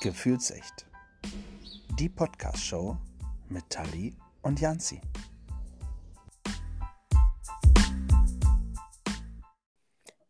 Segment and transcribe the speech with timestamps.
[0.00, 0.86] Gefühlsecht.
[1.98, 2.96] Die Podcast-Show
[3.50, 4.98] mit Tali und Janzi.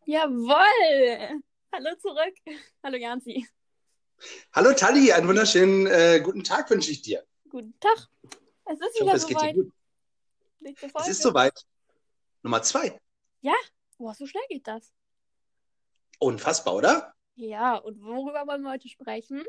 [0.05, 1.41] Jawoll!
[1.71, 2.35] Hallo zurück.
[2.83, 3.47] Hallo Janzi.
[4.51, 7.25] Hallo Tali, einen wunderschönen äh, guten Tag wünsche ich dir.
[7.49, 8.09] Guten Tag.
[8.65, 9.55] Es ist Ich wieder hoffe, soweit.
[10.95, 11.65] Es ist soweit.
[12.43, 12.99] Nummer zwei.
[13.97, 14.91] Boah, so schnell geht das.
[16.19, 17.15] Unfassbar, oder?
[17.35, 19.43] Ja, und worüber wollen wir heute sprechen?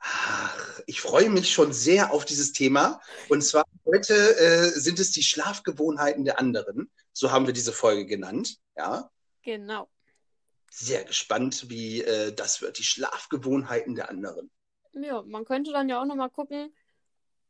[0.00, 3.00] Ach, ich freue mich schon sehr auf dieses Thema.
[3.28, 6.90] Und zwar heute äh, sind es die Schlafgewohnheiten der anderen.
[7.12, 8.58] So haben wir diese Folge genannt.
[8.76, 9.10] Ja,
[9.42, 9.88] Genau.
[10.70, 12.78] sehr gespannt, wie äh, das wird.
[12.78, 14.50] Die Schlafgewohnheiten der anderen.
[14.92, 16.74] Ja, man könnte dann ja auch nochmal gucken,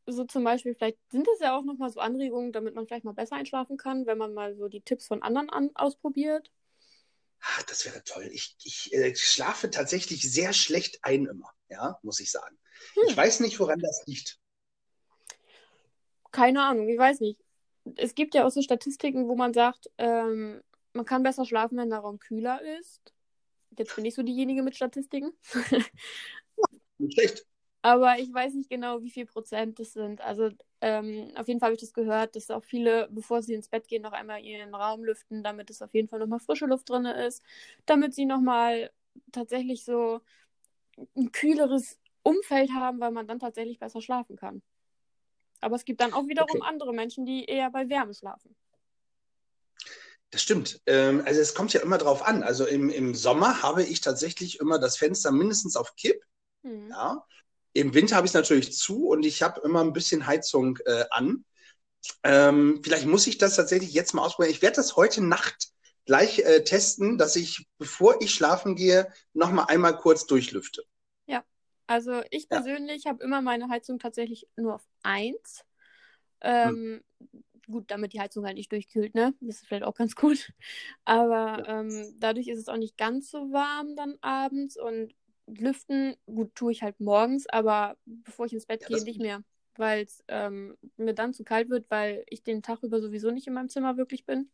[0.07, 3.12] so zum Beispiel, vielleicht sind es ja auch nochmal so Anregungen, damit man vielleicht mal
[3.15, 6.51] besser einschlafen kann, wenn man mal so die Tipps von anderen an ausprobiert.
[7.41, 8.28] Ach, das wäre toll.
[8.33, 11.52] Ich, ich äh, schlafe tatsächlich sehr schlecht ein immer.
[11.69, 12.59] Ja, muss ich sagen.
[12.95, 13.04] Hm.
[13.09, 14.38] Ich weiß nicht, woran das liegt.
[16.30, 17.40] Keine Ahnung, ich weiß nicht.
[17.96, 21.90] Es gibt ja auch so Statistiken, wo man sagt, ähm, man kann besser schlafen, wenn
[21.90, 23.15] der Raum kühler ist.
[23.76, 25.32] Jetzt bin ich so diejenige mit Statistiken.
[26.98, 27.46] Nicht schlecht.
[27.82, 30.21] Aber ich weiß nicht genau, wie viel Prozent das sind.
[30.21, 33.68] Also ähm, auf jeden Fall habe ich das gehört, dass auch viele, bevor sie ins
[33.68, 36.88] Bett gehen, noch einmal ihren Raum lüften, damit es auf jeden Fall nochmal frische Luft
[36.90, 37.43] drin ist,
[37.87, 38.90] damit sie nochmal
[39.32, 40.20] tatsächlich so
[41.16, 44.63] ein kühleres Umfeld haben, weil man dann tatsächlich besser schlafen kann.
[45.60, 46.63] Aber es gibt dann auch wiederum Okay.
[46.63, 48.57] andere Menschen, die eher bei Wärme schlafen.
[50.30, 50.80] Das stimmt.
[50.87, 52.42] Ähm, also es kommt ja immer drauf an.
[52.42, 56.23] Also im, im Sommer habe ich tatsächlich immer das Fenster mindestens auf Kipp.
[56.65, 56.90] Hm.
[56.90, 57.24] Ja.
[57.73, 61.05] Im Winter habe ich es natürlich zu und ich habe immer ein bisschen Heizung äh,
[61.11, 61.45] an.
[62.23, 64.55] Ähm, vielleicht muss ich das tatsächlich jetzt mal ausprobieren.
[64.55, 65.69] Ich werde das heute Nacht
[66.06, 70.84] gleich äh, testen, dass ich, bevor ich schlafen gehe, noch mal einmal kurz durchlüfte.
[71.87, 72.59] Also ich Ja.
[72.60, 75.65] persönlich habe immer meine Heizung tatsächlich nur auf 1.
[76.41, 77.03] Ähm,
[77.71, 79.34] Gut, damit die Heizung halt nicht durchkühlt, ne?
[79.41, 80.53] Das ist vielleicht auch ganz gut.
[81.04, 85.15] Aber ähm, dadurch ist es auch nicht ganz so warm dann abends und
[85.48, 89.42] lüften, gut, tue ich halt morgens, aber bevor ich ins Bett Ja, gehe, nicht mehr.
[89.76, 93.47] Weil es ähm, mir dann zu kalt wird, weil ich den Tag über sowieso nicht
[93.47, 94.50] in meinem Zimmer wirklich bin.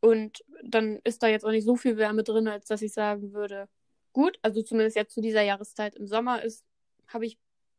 [0.00, 3.32] Und dann ist da jetzt auch nicht so viel Wärme drin, als dass ich sagen
[3.32, 3.68] würde,
[4.12, 6.64] gut, also zumindest jetzt zu dieser Jahreszeit im Sommer ist,
[7.08, 7.38] habe ich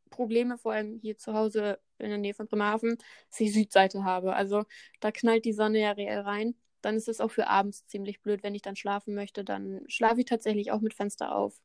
[0.09, 2.97] Probleme, vor allem hier zu Hause in der Nähe von Bremerhaven,
[3.29, 4.33] dass ich Südseite habe.
[4.35, 4.63] Also
[4.99, 6.55] da knallt die Sonne ja reell rein.
[6.81, 9.43] Dann ist es auch für abends ziemlich blöd, wenn ich dann schlafen möchte.
[9.43, 11.59] Dann schlafe ich tatsächlich auch mit Fenster auf.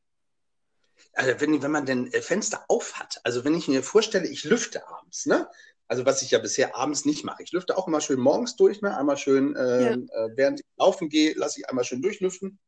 [1.15, 4.45] Also wenn, wenn man denn äh, Fenster auf hat, also wenn ich mir vorstelle, ich
[4.45, 5.49] lüfte abends, ne?
[5.87, 7.43] Also was ich ja bisher abends nicht mache.
[7.43, 8.97] Ich lüfte auch immer schön morgens durch, ne?
[8.97, 12.59] Einmal schön, äh, äh, während ich laufen gehe, lasse ich einmal schön durchlüften.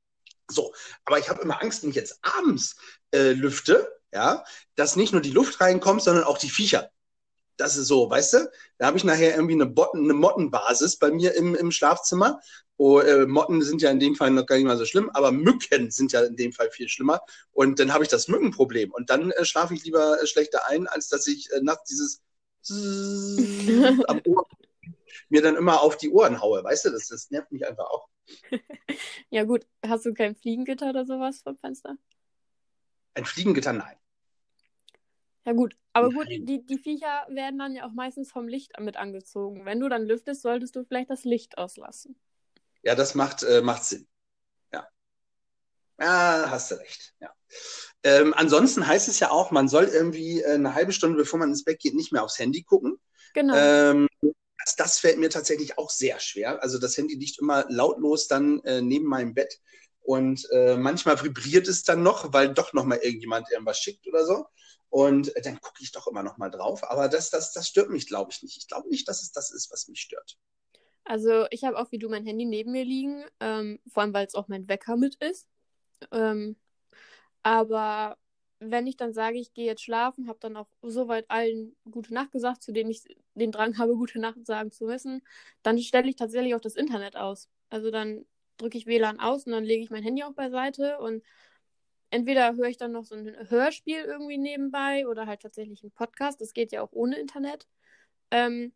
[0.50, 0.74] So,
[1.04, 2.76] aber ich habe immer Angst, wenn ich jetzt abends
[3.12, 6.90] äh, lüfte, ja, dass nicht nur die Luft reinkommt, sondern auch die Viecher.
[7.60, 8.50] Das ist so, weißt du?
[8.78, 12.40] Da habe ich nachher irgendwie eine, Botten, eine Mottenbasis bei mir im, im Schlafzimmer.
[12.78, 15.30] Oh, äh, Motten sind ja in dem Fall noch gar nicht mal so schlimm, aber
[15.30, 17.20] Mücken sind ja in dem Fall viel schlimmer.
[17.52, 18.90] Und dann habe ich das Mückenproblem.
[18.92, 22.22] Und dann äh, schlafe ich lieber äh, schlechter ein, als dass ich äh, nachts dieses
[24.08, 24.46] am Ohr
[25.28, 26.64] mir dann immer auf die Ohren haue.
[26.64, 28.08] Weißt du, das, das nervt mich einfach auch.
[29.32, 29.64] Ja, gut.
[29.86, 31.96] Hast du kein Fliegengitter oder sowas vom Fenster?
[33.14, 33.96] Ein Fliegengitter, nein.
[35.44, 35.74] Ja, gut.
[35.92, 39.64] Aber gut, die, die Viecher werden dann ja auch meistens vom Licht mit angezogen.
[39.64, 42.16] Wenn du dann lüftest, solltest du vielleicht das Licht auslassen.
[42.82, 44.06] Ja, das macht, äh, macht Sinn.
[44.72, 44.86] Ja.
[45.98, 47.14] Ja, hast du recht.
[47.20, 47.34] Ja.
[48.02, 51.50] Ähm, ansonsten heißt es ja auch, man soll irgendwie äh, eine halbe Stunde, bevor man
[51.50, 52.98] ins Bett geht, nicht mehr aufs Handy gucken.
[53.34, 53.54] Genau.
[53.56, 54.08] Ähm,
[54.64, 56.62] das, das fällt mir tatsächlich auch sehr schwer.
[56.62, 59.60] Also das Handy liegt immer lautlos dann äh, neben meinem Bett
[60.00, 64.24] und äh, manchmal vibriert es dann noch, weil doch noch mal irgendjemand irgendwas schickt oder
[64.24, 64.46] so.
[64.90, 66.88] Und äh, dann gucke ich doch immer noch mal drauf.
[66.90, 68.56] Aber das, das, das stört mich, glaube ich, nicht.
[68.58, 70.36] Ich glaube nicht, dass es das ist, was mich stört.
[71.04, 74.26] Also ich habe auch wie du mein Handy neben mir liegen, ähm, vor allem weil
[74.26, 75.48] es auch mein Wecker mit ist.
[76.12, 76.56] Ähm,
[77.42, 78.16] aber
[78.60, 82.32] wenn ich dann sage, ich gehe jetzt schlafen, habe dann auch soweit allen gute Nacht
[82.32, 83.02] gesagt, zu denen ich
[83.34, 85.22] den Drang habe, gute Nacht sagen zu müssen,
[85.62, 87.48] dann stelle ich tatsächlich auch das Internet aus.
[87.70, 88.26] Also dann
[88.58, 91.22] drücke ich WLAN aus und dann lege ich mein Handy auch beiseite und
[92.10, 96.40] entweder höre ich dann noch so ein Hörspiel irgendwie nebenbei oder halt tatsächlich einen Podcast.
[96.40, 97.66] Das geht ja auch ohne Internet.
[98.30, 98.72] Ähm,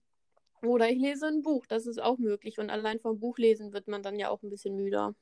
[0.62, 2.58] oder ich lese ein Buch, das ist auch möglich.
[2.58, 5.14] Und allein vom Buchlesen wird man dann ja auch ein bisschen müder.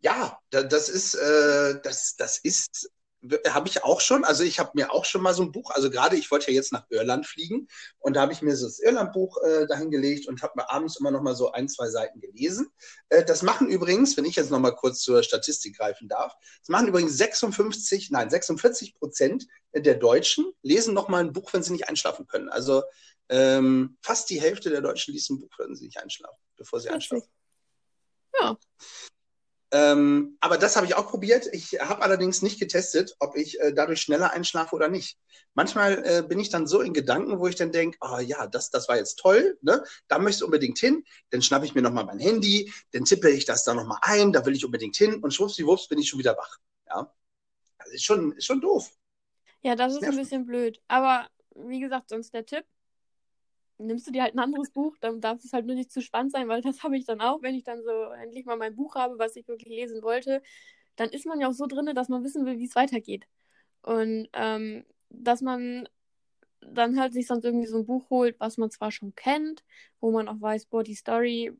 [0.00, 2.90] Ja, da, das ist, äh, das, das ist
[3.48, 4.24] habe ich auch schon.
[4.24, 6.54] Also ich habe mir auch schon mal so ein Buch, also gerade ich wollte ja
[6.54, 10.42] jetzt nach Irland fliegen und da habe ich mir so das Irland-Buch äh, dahingelegt und
[10.42, 12.68] habe mir abends immer noch mal so ein, zwei Seiten gelesen.
[13.08, 16.68] Äh, das machen übrigens, wenn ich jetzt noch mal kurz zur Statistik greifen darf, das
[16.68, 21.72] machen übrigens 56, nein 46 Prozent der Deutschen lesen noch mal ein Buch, wenn sie
[21.72, 22.48] nicht einschlafen können.
[22.48, 22.82] Also
[23.28, 26.90] ähm, fast die Hälfte der Deutschen liest ein Buch, wenn sie nicht einschlafen, bevor sie
[26.90, 27.28] einschlafen.
[28.40, 28.58] Ja.
[29.74, 31.48] Ähm, aber das habe ich auch probiert.
[31.52, 35.18] Ich habe allerdings nicht getestet, ob ich äh, dadurch schneller einschlafe oder nicht.
[35.54, 38.68] Manchmal äh, bin ich dann so in Gedanken, wo ich dann denke, oh ja, das,
[38.70, 39.82] das war jetzt toll, ne?
[40.08, 41.04] da möchte ich unbedingt hin.
[41.30, 44.44] Dann schnappe ich mir nochmal mein Handy, dann tippe ich das da nochmal ein, da
[44.44, 46.58] will ich unbedingt hin und schwuppsdiwupps bin ich schon wieder wach.
[46.88, 47.10] Ja,
[47.78, 48.90] das ist schon, ist schon doof.
[49.62, 50.82] Ja, das ist ein bisschen blöd.
[50.88, 52.66] Aber wie gesagt, sonst der Tipp,
[53.86, 56.32] nimmst du dir halt ein anderes Buch, dann darf es halt nur nicht zu spannend
[56.32, 57.90] sein, weil das habe ich dann auch, wenn ich dann so
[58.22, 60.42] endlich mal mein Buch habe, was ich wirklich lesen wollte,
[60.96, 63.26] dann ist man ja auch so drin, dass man wissen will, wie es weitergeht.
[63.82, 65.88] Und ähm, dass man
[66.60, 69.64] dann halt sich sonst irgendwie so ein Buch holt, was man zwar schon kennt,
[70.00, 71.52] wo man auch weiß, boah, die Story,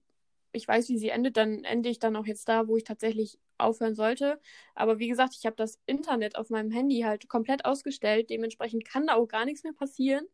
[0.53, 3.39] ich weiß, wie sie endet, dann ende ich dann auch jetzt da, wo ich tatsächlich
[3.59, 4.41] aufhören sollte.
[4.75, 8.31] Aber wie gesagt, ich habe das Internet auf meinem Handy halt komplett ausgestellt.
[8.31, 10.27] Dementsprechend kann da auch gar nichts mehr passieren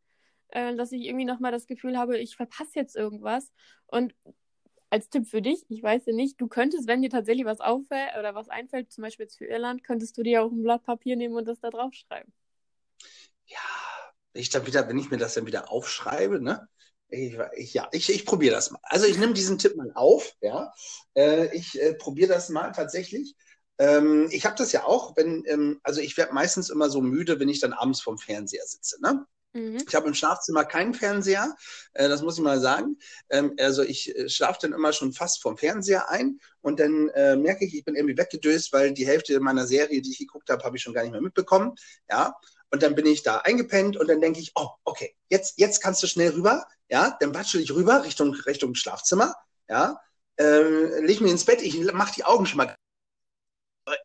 [0.48, 3.52] äh, dass ich irgendwie nochmal das Gefühl habe, ich verpasse jetzt irgendwas.
[3.86, 4.14] Und
[4.90, 8.10] als Tipp für dich, ich weiß ja nicht, du könntest, wenn dir tatsächlich was auffällt
[8.18, 11.16] oder was einfällt, zum Beispiel jetzt für Irland, könntest du dir auch ein Blatt Papier
[11.16, 12.32] nehmen und das da draufschreiben.
[13.46, 13.58] Ja,
[14.32, 16.68] ich dann wieder, wenn ich mir das dann wieder aufschreibe, ne?
[17.10, 18.80] Ich, ich, ja, ich, ich probiere das mal.
[18.82, 20.72] Also ich nehme diesen Tipp mal auf, ja.
[21.14, 23.34] Äh, ich äh, probiere das mal tatsächlich.
[23.78, 27.40] Ähm, ich habe das ja auch, wenn, ähm, also ich werde meistens immer so müde,
[27.40, 29.24] wenn ich dann abends vorm Fernseher sitze, ne?
[29.52, 29.82] Mhm.
[29.86, 31.54] Ich habe im Schlafzimmer keinen Fernseher,
[31.94, 32.98] äh, das muss ich mal sagen.
[33.30, 37.36] Ähm, also ich äh, schlafe dann immer schon fast vom Fernseher ein und dann äh,
[37.36, 40.62] merke ich, ich bin irgendwie weggedöst, weil die Hälfte meiner Serie, die ich geguckt habe,
[40.64, 41.74] habe ich schon gar nicht mehr mitbekommen.
[42.10, 42.34] Ja,
[42.70, 46.02] und dann bin ich da eingepennt und dann denke ich, oh, okay, jetzt, jetzt kannst
[46.02, 49.34] du schnell rüber, ja, dann watschel ich rüber Richtung, Richtung Schlafzimmer,
[49.68, 50.00] ja,
[50.36, 52.76] ähm, leg mich ins Bett, ich mach die Augen schon mal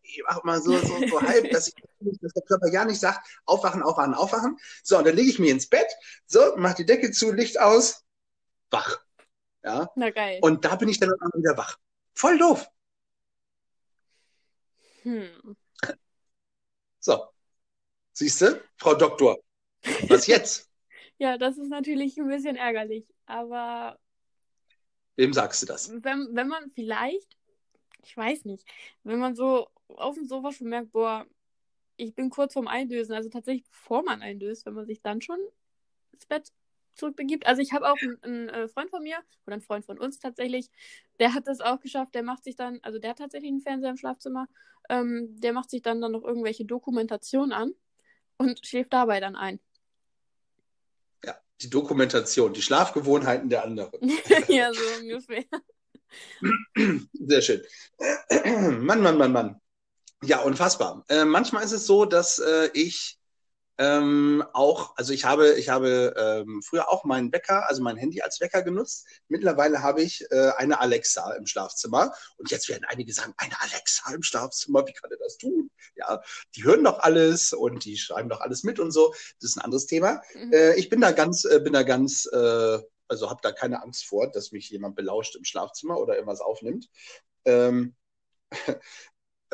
[0.01, 1.75] ich mache mal so, so, so halb, dass, ich,
[2.21, 4.57] dass der Körper ja nicht sagt, aufwachen, aufwachen, aufwachen.
[4.83, 5.88] So, und dann lege ich mich ins Bett,
[6.25, 8.03] so, mach die Decke zu, Licht aus,
[8.69, 9.03] wach.
[9.63, 9.89] Ja.
[9.95, 10.39] Na geil.
[10.41, 11.77] Und da bin ich dann wieder wach.
[12.13, 12.68] Voll doof.
[15.03, 15.56] Hm.
[17.00, 17.27] So.
[18.13, 19.39] Siehst du, Frau Doktor,
[20.07, 20.69] was jetzt?
[21.18, 23.97] ja, das ist natürlich ein bisschen ärgerlich, aber.
[25.15, 25.91] Wem sagst du das?
[25.91, 27.38] Wenn, wenn man vielleicht
[28.03, 28.67] ich weiß nicht,
[29.03, 31.25] wenn man so auf dem Sofa schon merkt, boah,
[31.97, 35.39] ich bin kurz vorm Eindösen, also tatsächlich bevor man eindöst, wenn man sich dann schon
[36.11, 36.51] ins Bett
[36.95, 37.45] zurückbegibt.
[37.45, 40.19] Also ich habe auch einen, einen, äh, Freund von mir oder einen Freund von uns
[40.19, 40.69] tatsächlich,
[41.19, 43.91] der hat das auch geschafft, der macht sich dann, also der hat tatsächlich einen Fernseher
[43.91, 44.47] im Schlafzimmer,
[44.89, 47.73] ähm, der macht sich dann dann noch irgendwelche Dokumentationen an
[48.38, 49.59] und schläft dabei dann ein.
[51.23, 53.91] Ja, die Dokumentation, die Schlafgewohnheiten der anderen.
[54.47, 55.45] ja, so ungefähr.
[57.13, 57.62] Sehr schön.
[58.83, 59.62] Mann, Mann, Mann, Mann.
[60.24, 61.04] Ja, unfassbar.
[61.10, 63.19] Äh, manchmal ist es so, dass äh, ich
[63.80, 68.21] ähm, auch, also ich habe, ich habe ähm, früher auch meinen Wecker, also mein Handy
[68.21, 69.07] als Wecker genutzt.
[69.27, 72.13] Mittlerweile habe ich äh, eine Alexa im Schlafzimmer.
[72.38, 75.71] Und jetzt werden einige sagen, eine Alexa im Schlafzimmer, wie kann er das tun?
[75.95, 76.21] Ja,
[76.56, 79.12] die hören doch alles und die schreiben doch alles mit und so.
[79.42, 80.21] Das ist ein anderes Thema.
[80.36, 80.54] Mhm.
[80.54, 84.05] Äh, ich bin da ganz, äh, bin da ganz äh, also habe da keine Angst
[84.05, 86.89] vor, dass mich jemand belauscht im Schlafzimmer oder irgendwas aufnimmt.
[87.45, 87.95] Ähm,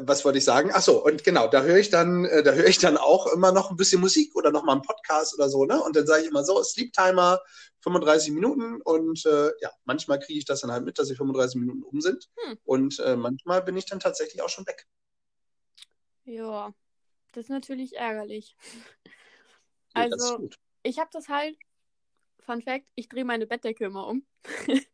[0.01, 0.71] was wollte ich sagen?
[0.73, 3.51] Ach so, und genau, da höre ich dann, äh, da höre ich dann auch immer
[3.51, 5.81] noch ein bisschen Musik oder noch mal einen Podcast oder so, ne?
[5.81, 7.41] Und dann sage ich immer so, Sleep Timer
[7.81, 11.59] 35 Minuten und äh, ja, manchmal kriege ich das dann halt mit, dass die 35
[11.59, 12.57] Minuten um sind hm.
[12.63, 14.87] und äh, manchmal bin ich dann tatsächlich auch schon weg.
[16.25, 16.73] Ja,
[17.33, 18.55] das ist natürlich ärgerlich.
[19.95, 20.49] Ja, also,
[20.83, 21.57] ich habe das halt
[22.49, 24.25] Fun Fact, ich drehe meine Bettdecke immer um.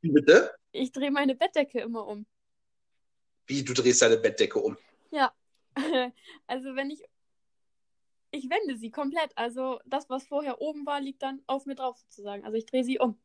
[0.00, 0.54] Wie bitte?
[0.72, 2.24] Ich drehe meine Bettdecke immer um.
[3.46, 4.78] Wie, du drehst deine Bettdecke um?
[5.10, 5.34] Ja.
[6.46, 7.04] Also wenn ich.
[8.30, 9.36] Ich wende sie komplett.
[9.36, 12.46] Also das, was vorher oben war, liegt dann auf mir drauf sozusagen.
[12.46, 13.20] Also ich drehe sie um.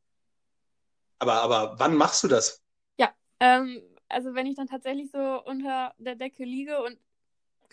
[1.19, 2.61] Aber, aber wann machst du das?
[2.99, 3.15] Ja.
[3.39, 6.99] Ähm, also wenn ich dann tatsächlich so unter der Decke liege und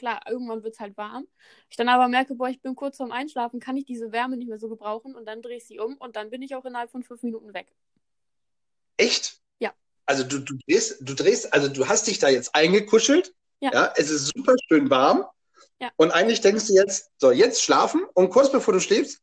[0.00, 1.28] klar, irgendwann wird es halt warm.
[1.68, 4.48] Ich dann aber merke, boah, ich bin kurz vorm Einschlafen, kann ich diese Wärme nicht
[4.48, 6.90] mehr so gebrauchen und dann drehe ich sie um und dann bin ich auch innerhalb
[6.90, 7.68] von fünf Minuten weg.
[8.96, 9.40] Echt?
[9.60, 9.72] Ja.
[10.06, 13.34] Also du, du drehst, du drehst, also du hast dich da jetzt eingekuschelt.
[13.60, 13.70] Ja.
[13.72, 15.26] ja es ist super schön warm.
[15.80, 15.90] Ja.
[15.96, 19.20] Und eigentlich denkst du jetzt, so, jetzt schlafen und kurz bevor du schläfst,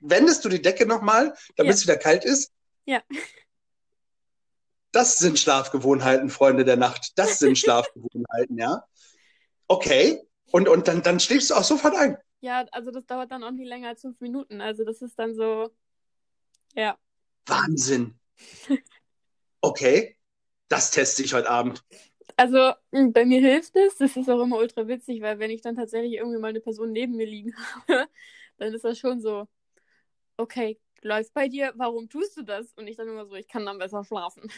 [0.00, 1.74] wendest du die Decke nochmal, damit ja.
[1.74, 2.52] es wieder kalt ist.
[2.84, 3.02] Ja.
[4.92, 7.12] Das sind Schlafgewohnheiten, Freunde der Nacht.
[7.16, 8.84] Das sind Schlafgewohnheiten, ja.
[9.68, 10.20] Okay,
[10.50, 12.16] Und, und dann, dann schläfst du auch sofort ein.
[12.40, 14.60] Ja, also das dauert dann auch nicht länger als fünf Minuten.
[14.60, 15.70] Also das ist dann so,
[16.74, 16.96] ja.
[17.46, 18.14] Wahnsinn.
[19.62, 20.16] Okay,
[20.68, 21.84] das teste ich heute Abend.
[22.36, 23.96] Also hm, bei mir hilft es.
[23.98, 26.92] Das ist auch immer ultra witzig, weil wenn ich dann tatsächlich irgendwie mal eine Person
[26.92, 27.54] neben mir liegen
[27.88, 28.08] habe,
[28.58, 29.48] dann ist das schon so,
[30.38, 32.72] okay, läuft bei dir, warum tust du das?
[32.74, 34.50] Und ich dann immer so, ich kann dann besser schlafen.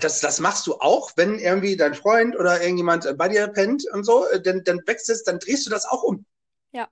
[0.00, 4.04] Das, das machst du auch, wenn irgendwie dein Freund oder irgendjemand bei dir pennt und
[4.04, 6.24] so, äh, dann, dann wechselst, dann drehst du das auch um.
[6.72, 6.88] Ja.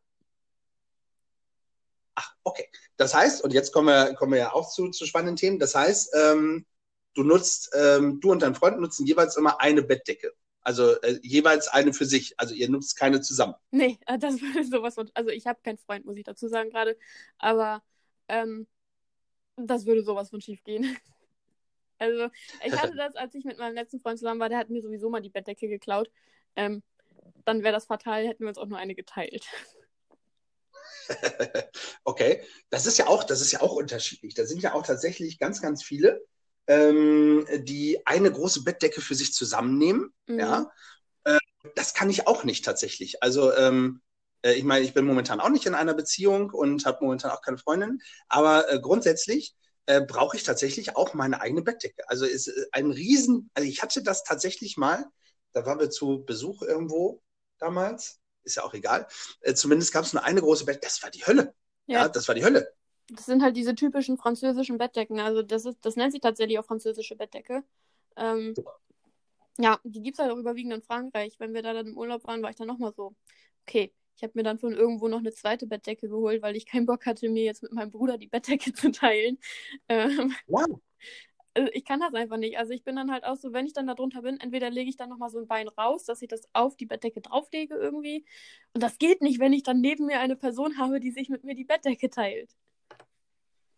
[2.15, 2.69] Ach, okay.
[2.97, 5.75] Das heißt, und jetzt kommen wir, kommen wir ja auch zu, zu spannenden Themen, das
[5.75, 6.67] heißt, ähm,
[7.15, 10.33] du nutzt, ähm, du und dein Freund nutzen jeweils immer eine Bettdecke.
[10.63, 12.35] Also äh, jeweils eine für sich.
[12.39, 13.55] Also ihr nutzt keine zusammen.
[13.71, 15.11] Nee, äh, das würde sowas von.
[15.15, 16.97] Also ich habe keinen Freund, muss ich dazu sagen gerade.
[17.39, 17.83] Aber
[18.29, 18.67] ähm,
[19.57, 20.97] das würde sowas von schief gehen.
[22.01, 22.29] Also
[22.65, 25.11] ich hatte das, als ich mit meinem letzten Freund zusammen war, der hat mir sowieso
[25.11, 26.11] mal die Bettdecke geklaut.
[26.57, 26.83] Ähm,
[27.45, 29.47] dann wäre das fatal, hätten wir uns auch nur eine geteilt.
[32.05, 34.35] okay, das ist ja auch, das ist ja auch unterschiedlich.
[34.35, 36.25] Da sind ja auch tatsächlich ganz, ganz viele,
[36.67, 40.13] ähm, die eine große Bettdecke für sich zusammennehmen.
[40.27, 40.39] Mhm.
[40.39, 40.71] Ja,
[41.25, 41.39] äh,
[41.75, 43.23] das kann ich auch nicht tatsächlich.
[43.23, 44.01] Also ähm,
[44.43, 47.43] äh, ich meine, ich bin momentan auch nicht in einer Beziehung und habe momentan auch
[47.43, 49.55] keine Freundin, aber äh, grundsätzlich
[49.91, 52.09] äh, brauche ich tatsächlich auch meine eigene Bettdecke.
[52.09, 55.05] Also ist äh, ein Riesen, also ich hatte das tatsächlich mal,
[55.53, 57.23] da waren wir zu Besuch irgendwo
[57.59, 59.09] damals, ist ja auch egal.
[59.41, 61.55] Äh, zumindest gab es nur eine große Bettdecke, das war die Hölle.
[61.87, 62.03] Ja.
[62.03, 62.73] ja, das war die Hölle.
[63.09, 65.19] Das sind halt diese typischen französischen Bettdecken.
[65.19, 67.65] Also das ist, das nennt sich tatsächlich auch französische Bettdecke.
[68.17, 68.55] Ähm,
[69.59, 71.35] ja, die gibt es halt auch überwiegend in Frankreich.
[71.41, 73.17] Wenn wir da dann im Urlaub waren, war ich dann nochmal so,
[73.67, 76.87] okay, ich habe mir dann von irgendwo noch eine zweite Bettdecke geholt, weil ich keinen
[76.87, 79.39] Bock hatte, mir jetzt mit meinem Bruder die Bettdecke zu teilen.
[79.89, 80.81] Ähm, wow.
[81.55, 82.59] Also ich kann das einfach nicht.
[82.59, 84.89] Also ich bin dann halt auch so, wenn ich dann da drunter bin, entweder lege
[84.89, 88.25] ich dann nochmal so ein Bein raus, dass ich das auf die Bettdecke drauflege irgendwie.
[88.73, 91.45] Und das geht nicht, wenn ich dann neben mir eine Person habe, die sich mit
[91.45, 92.55] mir die Bettdecke teilt.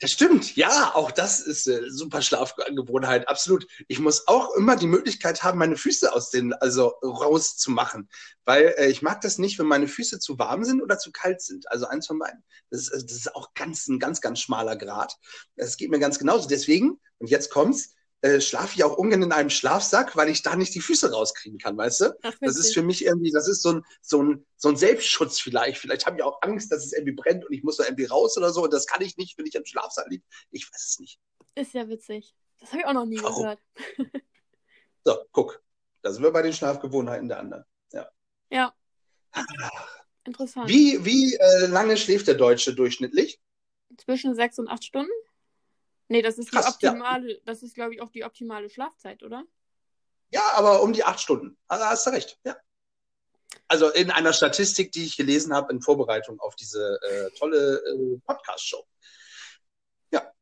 [0.03, 3.69] Das stimmt, ja, auch das ist eine super Schlafgewohnheit, absolut.
[3.87, 8.09] Ich muss auch immer die Möglichkeit haben, meine Füße aus den, also rauszumachen,
[8.45, 11.41] weil äh, ich mag das nicht, wenn meine Füße zu warm sind oder zu kalt
[11.41, 11.71] sind.
[11.71, 12.43] Also eins von beiden.
[12.71, 15.17] Das ist, das ist auch ganz, ein ganz, ganz schmaler Grad.
[15.55, 16.49] Das geht mir ganz genauso.
[16.49, 20.55] Deswegen, und jetzt kommt's, äh, schlafe ich auch ungern in einem Schlafsack, weil ich da
[20.55, 22.19] nicht die Füße rauskriegen kann, weißt du?
[22.23, 25.41] Ach, das ist für mich irgendwie, das ist so ein, so ein, so ein Selbstschutz
[25.41, 25.79] vielleicht.
[25.79, 28.37] Vielleicht habe ich auch Angst, dass es irgendwie brennt und ich muss da irgendwie raus
[28.37, 28.63] oder so.
[28.63, 30.25] Und das kann ich nicht, wenn ich im Schlafsack liege.
[30.53, 31.19] Ich weiß es nicht.
[31.57, 32.35] Ist ja witzig.
[32.61, 33.43] Das habe ich auch noch nie Warum?
[33.43, 33.59] gehört.
[35.05, 35.61] so, guck.
[36.03, 37.65] Da sind wir bei den Schlafgewohnheiten der anderen.
[37.93, 38.09] Ja.
[38.51, 38.75] Ja.
[40.25, 40.69] Interessant.
[40.69, 43.41] Wie, wie äh, lange schläft der Deutsche durchschnittlich?
[43.97, 45.11] Zwischen sechs und acht Stunden.
[46.09, 47.39] Nee, das ist Krass, die optimale, ja.
[47.45, 49.45] das ist, glaube ich, auch die optimale Schlafzeit, oder?
[50.31, 51.57] Ja, aber um die acht Stunden.
[51.69, 52.57] Also hast du recht, ja.
[53.69, 58.19] Also in einer Statistik, die ich gelesen habe in Vorbereitung auf diese äh, tolle äh,
[58.27, 58.85] Podcast-Show.
[60.11, 60.33] Ja.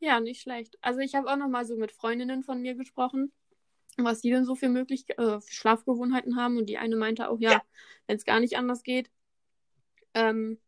[0.00, 0.76] Ja, nicht schlecht.
[0.80, 3.32] Also ich habe auch noch mal so mit Freundinnen von mir gesprochen,
[3.96, 6.56] was die denn so für möglich äh, Schlafgewohnheiten haben.
[6.58, 7.62] Und die eine meinte auch, ja, ja.
[8.06, 9.10] wenn es gar nicht anders geht,
[10.14, 10.60] ähm,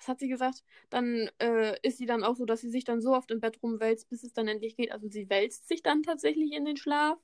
[0.00, 0.64] was hat sie gesagt?
[0.88, 3.62] Dann äh, ist sie dann auch so, dass sie sich dann so oft im Bett
[3.62, 4.92] rumwälzt, bis es dann endlich geht.
[4.92, 7.18] Also sie wälzt sich dann tatsächlich in den Schlaf.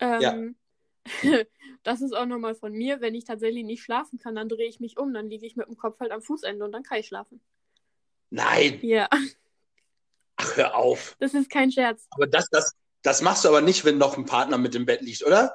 [0.00, 0.56] Ähm,
[1.06, 1.44] ja.
[1.82, 3.00] das ist auch nochmal von mir.
[3.00, 5.14] Wenn ich tatsächlich nicht schlafen kann, dann drehe ich mich um.
[5.14, 7.40] Dann liege ich mit dem Kopf halt am Fußende und dann kann ich schlafen.
[8.28, 8.78] Nein.
[8.82, 9.08] Ja.
[10.36, 11.16] Ach, hör auf.
[11.20, 12.06] Das ist kein Scherz.
[12.10, 15.00] Aber das, das, das machst du aber nicht, wenn noch ein Partner mit im Bett
[15.00, 15.54] liegt, oder?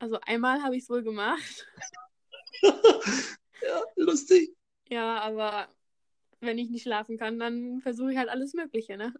[0.00, 1.66] Also einmal habe ich es wohl gemacht.
[2.62, 4.56] ja, lustig.
[4.90, 5.68] Ja, aber
[6.40, 9.14] wenn ich nicht schlafen kann, dann versuche ich halt alles Mögliche, ne?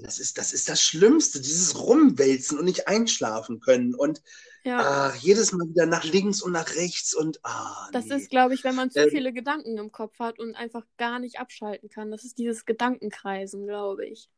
[0.00, 4.22] Das ist, das ist das Schlimmste, dieses Rumwälzen und nicht einschlafen können und
[4.62, 4.78] ja.
[5.10, 8.14] ach, jedes Mal wieder nach links und nach rechts und ah, Das nee.
[8.14, 11.18] ist, glaube ich, wenn man zu äh, viele Gedanken im Kopf hat und einfach gar
[11.18, 12.12] nicht abschalten kann.
[12.12, 14.30] Das ist dieses Gedankenkreisen, glaube ich.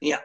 [0.00, 0.18] Ja.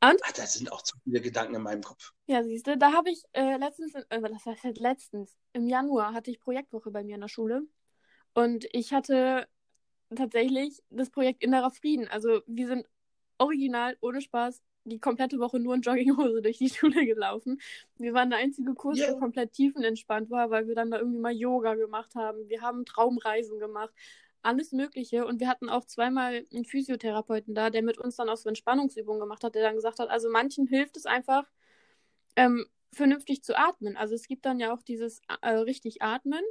[0.00, 0.20] Und?
[0.22, 2.12] Ach, da sind auch zu viele Gedanken in meinem Kopf.
[2.26, 6.30] Ja, siehst du, da habe ich äh, letztens, äh, das heißt letztens, im Januar hatte
[6.30, 7.66] ich Projektwoche bei mir in der Schule.
[8.34, 9.46] Und ich hatte
[10.14, 12.08] tatsächlich das Projekt Innerer Frieden.
[12.08, 12.86] Also wir sind
[13.38, 17.60] original, ohne Spaß, die komplette Woche nur in Jogginghose durch die Schule gelaufen.
[17.96, 19.08] Wir waren der einzige Kurs, yeah.
[19.08, 22.48] der komplett tiefenentspannt war, weil wir dann da irgendwie mal Yoga gemacht haben.
[22.48, 23.94] Wir haben Traumreisen gemacht.
[24.42, 25.26] Alles Mögliche.
[25.26, 29.20] Und wir hatten auch zweimal einen Physiotherapeuten da, der mit uns dann auch so Entspannungsübungen
[29.20, 31.50] gemacht hat, der dann gesagt hat, also manchen hilft es einfach,
[32.36, 33.96] ähm, vernünftig zu atmen.
[33.96, 36.42] Also es gibt dann ja auch dieses äh, richtig Atmen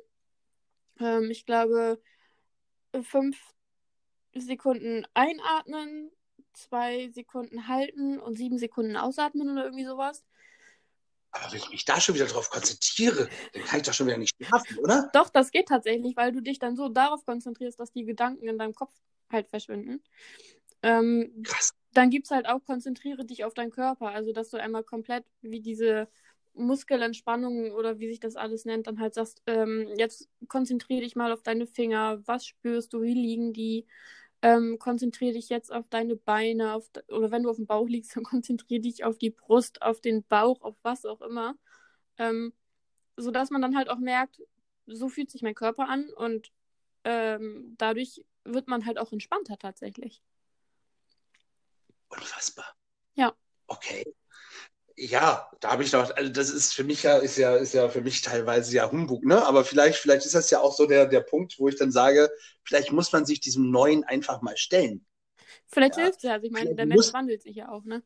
[1.00, 2.02] ähm, ich glaube,
[3.02, 3.38] fünf
[4.36, 6.12] Sekunden einatmen,
[6.54, 10.24] zwei Sekunden halten und sieben Sekunden ausatmen oder irgendwie sowas.
[11.32, 14.18] Aber wenn ich mich da schon wieder drauf konzentriere, dann kann ich doch schon wieder
[14.18, 15.10] nicht schlafen, oder?
[15.14, 18.60] Doch, das geht tatsächlich, weil du dich dann so darauf konzentrierst, dass die Gedanken in
[18.60, 18.94] deinem Kopf
[19.32, 20.04] halt verschwinden.
[20.84, 21.74] Ähm, Krass.
[21.94, 24.10] dann gibt es halt auch, konzentriere dich auf deinen Körper.
[24.10, 26.08] Also, dass du einmal komplett wie diese
[26.56, 31.32] Muskelentspannung oder wie sich das alles nennt, dann halt sagst, ähm, jetzt konzentriere dich mal
[31.32, 33.88] auf deine Finger, was spürst du, wie liegen die,
[34.42, 38.16] ähm, konzentriere dich jetzt auf deine Beine, auf, oder wenn du auf dem Bauch liegst,
[38.16, 41.56] dann konzentriere dich auf die Brust, auf den Bauch, auf was auch immer.
[42.18, 42.54] Ähm,
[43.18, 44.42] sodass man dann halt auch merkt,
[44.88, 46.52] so fühlt sich mein Körper an und
[47.04, 50.22] ähm, dadurch wird man halt auch entspannter tatsächlich.
[52.10, 52.76] Unfassbar.
[53.16, 53.34] Ja.
[53.68, 54.14] Okay.
[55.06, 57.90] Ja, da habe ich doch, also das ist für mich ja, ist ja, ist ja
[57.90, 59.46] für mich teilweise ja Humbug, ne?
[59.46, 62.32] Aber vielleicht, vielleicht ist das ja auch so der, der Punkt, wo ich dann sage,
[62.64, 65.06] vielleicht muss man sich diesem Neuen einfach mal stellen.
[65.68, 66.04] Vielleicht Ja.
[66.04, 66.34] hilft es ja.
[66.34, 68.02] Also ich meine, der muss- Mensch wandelt sich ja auch, ne?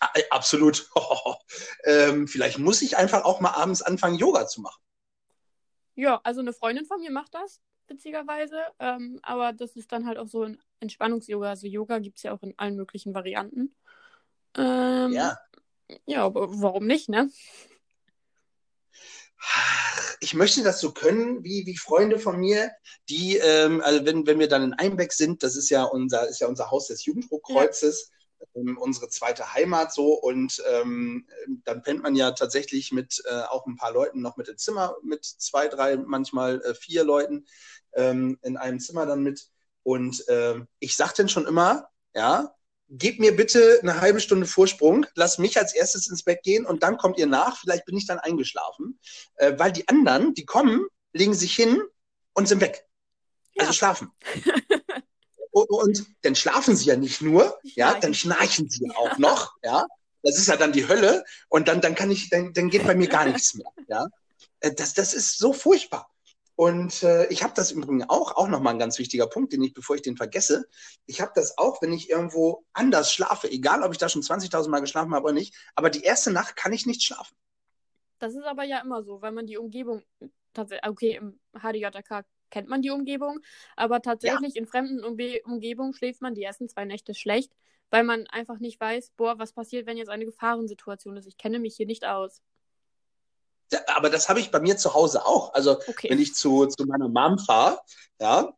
[0.00, 0.88] Ah, äh, Absolut.
[1.84, 4.80] ähm, vielleicht muss ich einfach auch mal abends anfangen, Yoga zu machen.
[5.94, 8.60] Ja, also eine Freundin von mir macht das, witzigerweise.
[8.78, 11.50] Ähm, aber das ist dann halt auch so ein Entspannungs-Yoga.
[11.50, 13.74] Also Yoga gibt es ja auch in allen möglichen Varianten.
[14.56, 15.36] Ähm, Ja.
[16.06, 17.30] Ja, aber warum nicht, ne?
[20.20, 22.70] Ich möchte das so können, wie, wie Freunde von mir,
[23.08, 26.40] die, ähm, also wenn, wenn wir dann in Einbeck sind, das ist ja unser, ist
[26.40, 28.10] ja unser Haus des Jugendruckkreuzes,
[28.54, 31.26] ähm, unsere zweite Heimat so, und ähm,
[31.64, 34.96] dann pennt man ja tatsächlich mit äh, auch ein paar Leuten noch mit im Zimmer,
[35.02, 37.46] mit zwei, drei, manchmal äh, vier Leuten
[37.94, 39.48] ähm, in einem Zimmer dann mit.
[39.82, 42.54] Und ähm, ich sag dann schon immer, ja,
[42.92, 46.82] Gebt mir bitte eine halbe Stunde Vorsprung, lasst mich als erstes ins Bett gehen und
[46.82, 47.56] dann kommt ihr nach.
[47.60, 48.98] Vielleicht bin ich dann eingeschlafen,
[49.36, 51.80] äh, weil die anderen, die kommen, legen sich hin
[52.32, 52.84] und sind weg.
[53.54, 53.62] Ja.
[53.62, 54.10] Also schlafen.
[55.52, 59.18] und, und dann schlafen sie ja nicht nur, Die ja, dann schnarchen sie ja auch
[59.18, 59.86] noch, ja.
[60.22, 62.94] Das ist ja dann die Hölle und dann, dann kann ich, dann, dann geht bei
[62.94, 64.08] mir gar nichts mehr, ja.
[64.58, 66.10] Äh, Das, das ist so furchtbar.
[66.60, 69.62] Und äh, ich habe das im Übrigen auch, auch nochmal ein ganz wichtiger Punkt, den
[69.62, 70.68] ich, bevor ich den vergesse,
[71.06, 74.68] ich habe das auch, wenn ich irgendwo anders schlafe, egal ob ich da schon 20.000
[74.68, 77.34] Mal geschlafen habe oder nicht, aber die erste Nacht kann ich nicht schlafen.
[78.18, 80.02] Das ist aber ja immer so, weil man die Umgebung
[80.52, 83.40] tatsächlich, okay, im HDJK kennt man die Umgebung,
[83.74, 87.54] aber tatsächlich in fremden Umge Umgebungen schläft man die ersten zwei Nächte schlecht,
[87.88, 91.24] weil man einfach nicht weiß, boah, was passiert, wenn jetzt eine Gefahrensituation ist.
[91.24, 92.42] Ich kenne mich hier nicht aus.
[93.86, 95.54] Aber das habe ich bei mir zu Hause auch.
[95.54, 96.10] Also Okay.
[96.10, 97.78] wenn ich zu, zu meiner Mom fahre,
[98.20, 98.52] ja,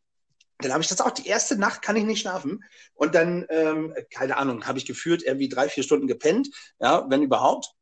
[0.59, 1.11] dann habe ich das auch.
[1.11, 2.65] Die erste Nacht kann ich nicht schlafen.
[2.95, 6.49] Und dann, ähm, keine Ahnung, habe ich gefühlt irgendwie drei, vier Stunden gepennt,
[6.81, 7.75] ja, wenn überhaupt.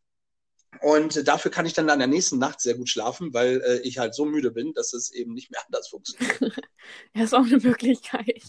[0.80, 3.98] Und dafür kann ich dann an der nächsten Nacht sehr gut schlafen, weil äh, ich
[3.98, 6.40] halt so müde bin, dass es eben nicht mehr anders funktioniert.
[7.14, 8.42] Ja, ist auch eine Möglichkeit.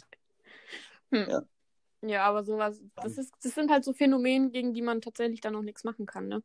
[1.12, 1.30] Hm.
[1.30, 1.44] Ja.
[2.04, 5.54] Ja, aber sowas, das ist, das sind halt so Phänomene, gegen die man tatsächlich dann
[5.54, 6.42] noch nichts machen kann, ne?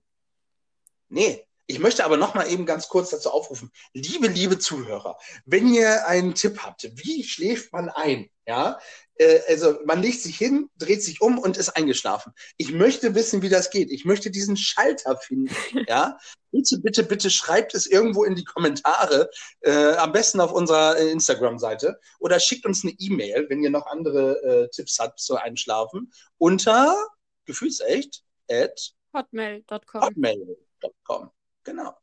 [1.08, 3.70] Nee, ich möchte aber noch mal eben ganz kurz dazu aufrufen.
[3.92, 8.30] Liebe, liebe Zuhörer, wenn ihr einen Tipp habt, wie schläft man ein?
[8.46, 8.78] Ja,
[9.16, 12.32] äh, also man legt sich hin, dreht sich um und ist eingeschlafen.
[12.56, 13.90] Ich möchte wissen, wie das geht.
[13.90, 15.54] Ich möchte diesen Schalter finden.
[15.88, 16.18] Ja,
[16.50, 21.10] bitte, bitte, bitte schreibt es irgendwo in die Kommentare, äh, am besten auf unserer äh,
[21.10, 26.12] Instagram-Seite oder schickt uns eine E-Mail, wenn ihr noch andere äh, Tipps habt zu Einschlafen
[26.38, 26.96] unter
[27.44, 30.02] gefühlsecht at Hotmail.com.
[30.02, 31.30] hotmail.com.
[31.66, 31.94] Genau.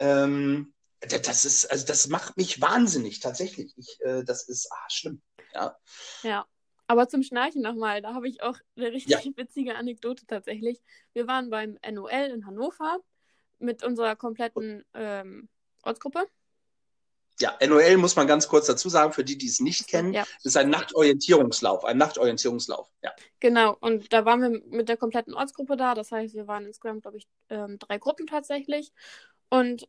[0.00, 3.72] Ähm, da- das ist, also das macht mich wahnsinnig, tatsächlich.
[3.78, 5.22] Ich, äh, das ist ah, schlimm.
[5.54, 5.76] Ja.
[6.22, 6.46] Ja.
[6.86, 9.36] Aber zum Schnarchen nochmal, da habe ich auch eine richtig Ja.
[9.36, 10.80] witzige Anekdote tatsächlich.
[11.12, 12.98] Wir waren beim NOL in Hannover
[13.60, 15.48] mit unserer kompletten ähm,
[15.84, 16.26] Ortsgruppe.
[17.40, 20.24] Ja, NOL muss man ganz kurz dazu sagen, für die, die es nicht kennen, Ja,
[20.42, 22.88] ist ein Nachtorientierungslauf, ein Nachtorientierungslauf.
[23.02, 23.12] Ja.
[23.40, 23.76] genau.
[23.80, 25.94] Und da waren wir mit der kompletten Ortsgruppe da.
[25.94, 28.92] Das heißt, wir waren insgesamt, glaube ich, ähm, drei Gruppen tatsächlich.
[29.48, 29.88] Und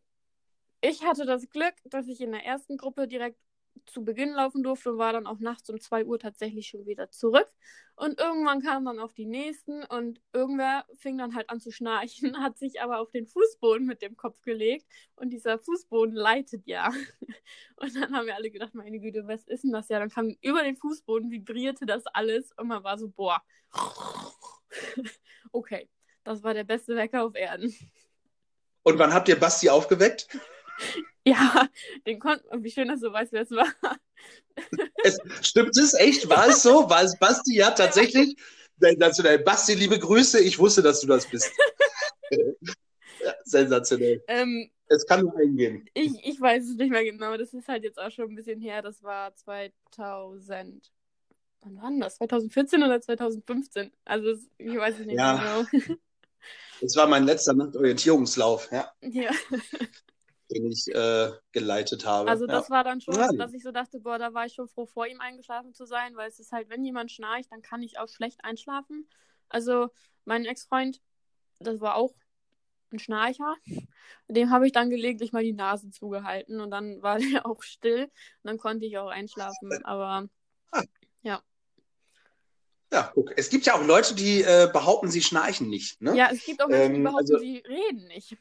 [0.82, 3.38] ich hatte das Glück, dass ich in der ersten Gruppe direkt
[3.86, 7.10] zu Beginn laufen durfte und war dann auch nachts um 2 Uhr tatsächlich schon wieder
[7.12, 7.48] zurück.
[7.96, 12.38] Und irgendwann kamen dann auch die nächsten und irgendwer fing dann halt an zu schnarchen,
[12.42, 16.92] hat sich aber auf den Fußboden mit dem Kopf gelegt und dieser Fußboden leitet ja.
[17.76, 19.98] Und dann haben wir alle gedacht, meine Güte, was ist denn das ja?
[19.98, 23.42] Dann kam über den Fußboden, vibrierte das alles und man war so, boah.
[25.54, 25.90] Okay,
[26.24, 27.76] das war der beste Wecker auf Erden.
[28.84, 30.28] Und wann habt ihr Basti aufgeweckt?
[31.24, 31.68] Ja,
[32.08, 33.68] den konnten, wie schön, dass du weißt, wer es war.
[35.04, 36.28] Es, stimmt es echt?
[36.30, 36.88] War es so?
[36.90, 37.56] War es Basti?
[37.56, 38.36] Ja, tatsächlich.
[38.80, 39.40] Sensationell.
[39.40, 40.40] Basti, liebe Grüße.
[40.40, 41.52] Ich wusste, dass du das bist.
[43.46, 44.24] sensationell.
[44.28, 45.88] Ähm, Es kann nur eingehen.
[45.94, 47.38] ich, ich weiß es nicht mehr genau.
[47.38, 48.82] Das ist halt jetzt auch schon ein bisschen her.
[48.82, 50.92] Das war 2000.
[51.64, 52.16] Wann war das?
[52.18, 53.92] 2014 oder 2015?
[54.06, 55.66] Also, ich weiß es nicht Ja.
[55.74, 55.98] genau.
[56.82, 58.92] Das war mein letzter Nachtorientierungslauf, ja.
[59.02, 59.30] Ja.
[60.54, 62.30] Den ich äh, geleitet habe.
[62.30, 62.76] Also das ja.
[62.76, 63.32] war dann schon, Ja.
[63.32, 66.16] dass ich so dachte, boah, da war ich schon froh, vor ihm eingeschlafen zu sein,
[66.16, 69.08] weil es ist halt, wenn jemand schnarcht, dann kann ich auch schlecht einschlafen.
[69.50, 69.90] Also
[70.26, 71.02] mein Ex-Freund,
[71.60, 72.14] das war auch
[72.92, 73.56] ein Schnarcher.
[74.28, 78.04] Dem habe ich dann gelegentlich mal die Nase zugehalten und dann war der auch still
[78.04, 78.12] und
[78.44, 79.72] dann konnte ich auch einschlafen.
[79.86, 80.28] Aber
[82.94, 83.32] Ja, guck.
[83.38, 86.02] Es gibt ja auch Leute, die äh, behaupten, sie schnarchen nicht.
[86.02, 86.14] Ne?
[86.16, 88.36] ja, es gibt auch die Ähm, behaupten, also- sie reden nicht.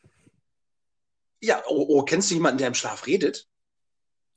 [1.41, 3.49] Ja, oh, oh, kennst du jemanden, der im Schlaf redet?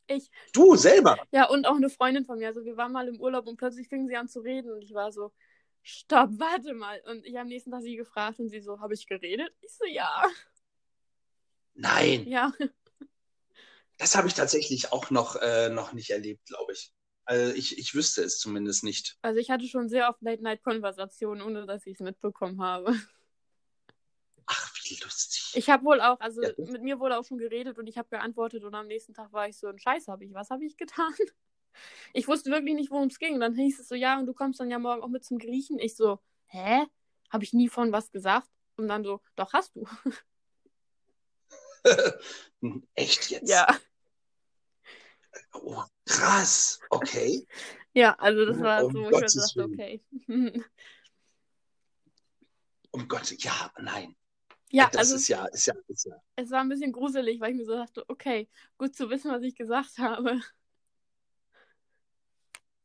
[0.08, 0.30] Ich.
[0.54, 1.18] Du selber.
[1.32, 2.48] Ja, und auch eine Freundin von mir.
[2.48, 4.94] Also wir waren mal im Urlaub und plötzlich fing sie an zu reden und ich
[4.94, 5.32] war so,
[5.82, 7.02] stopp, warte mal.
[7.10, 9.54] Und ich am nächsten Tag sie gefragt und sie so, habe ich geredet?
[9.62, 10.24] Ich so, ja.
[11.76, 12.54] Nein, Ja.
[13.98, 16.92] das habe ich tatsächlich auch noch, äh, noch nicht erlebt, glaube ich.
[17.26, 19.18] Also ich, ich wüsste es zumindest nicht.
[19.22, 22.96] Also ich hatte schon sehr oft Late-Night-Konversationen, ohne dass ich es mitbekommen habe.
[25.04, 25.52] Lustig.
[25.56, 28.10] Ich habe wohl auch, also Ja, mit mir wurde auch schon geredet und ich habe
[28.10, 30.78] geantwortet und am nächsten Tag war ich so, ein Scheiß habe ich, was habe ich
[30.78, 31.14] getan?
[32.14, 33.34] Ich wusste wirklich nicht, worum es ging.
[33.34, 35.40] Und dann hieß es so, ja, und du kommst dann ja morgen auch mit zum
[35.40, 35.80] Griechen.
[35.80, 36.86] Ich so, hä?
[37.32, 38.48] Habe ich nie von was gesagt?
[38.78, 39.88] Und dann so, doch hast du.
[42.94, 43.50] Echt jetzt?
[43.50, 43.68] Ja.
[45.54, 46.80] Oh, krass.
[46.90, 47.48] Okay.
[47.96, 50.04] Ja, also das war Um so, ich Gottes dachte, okay.
[52.90, 54.16] Um Gott, ja, nein.
[54.74, 56.16] Ja, das also ist ja, ist ja, ist ja.
[56.36, 59.44] es war ein bisschen gruselig, weil ich mir so dachte, okay, gut zu wissen, was
[59.44, 60.42] ich gesagt habe.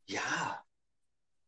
[0.07, 0.65] Ja.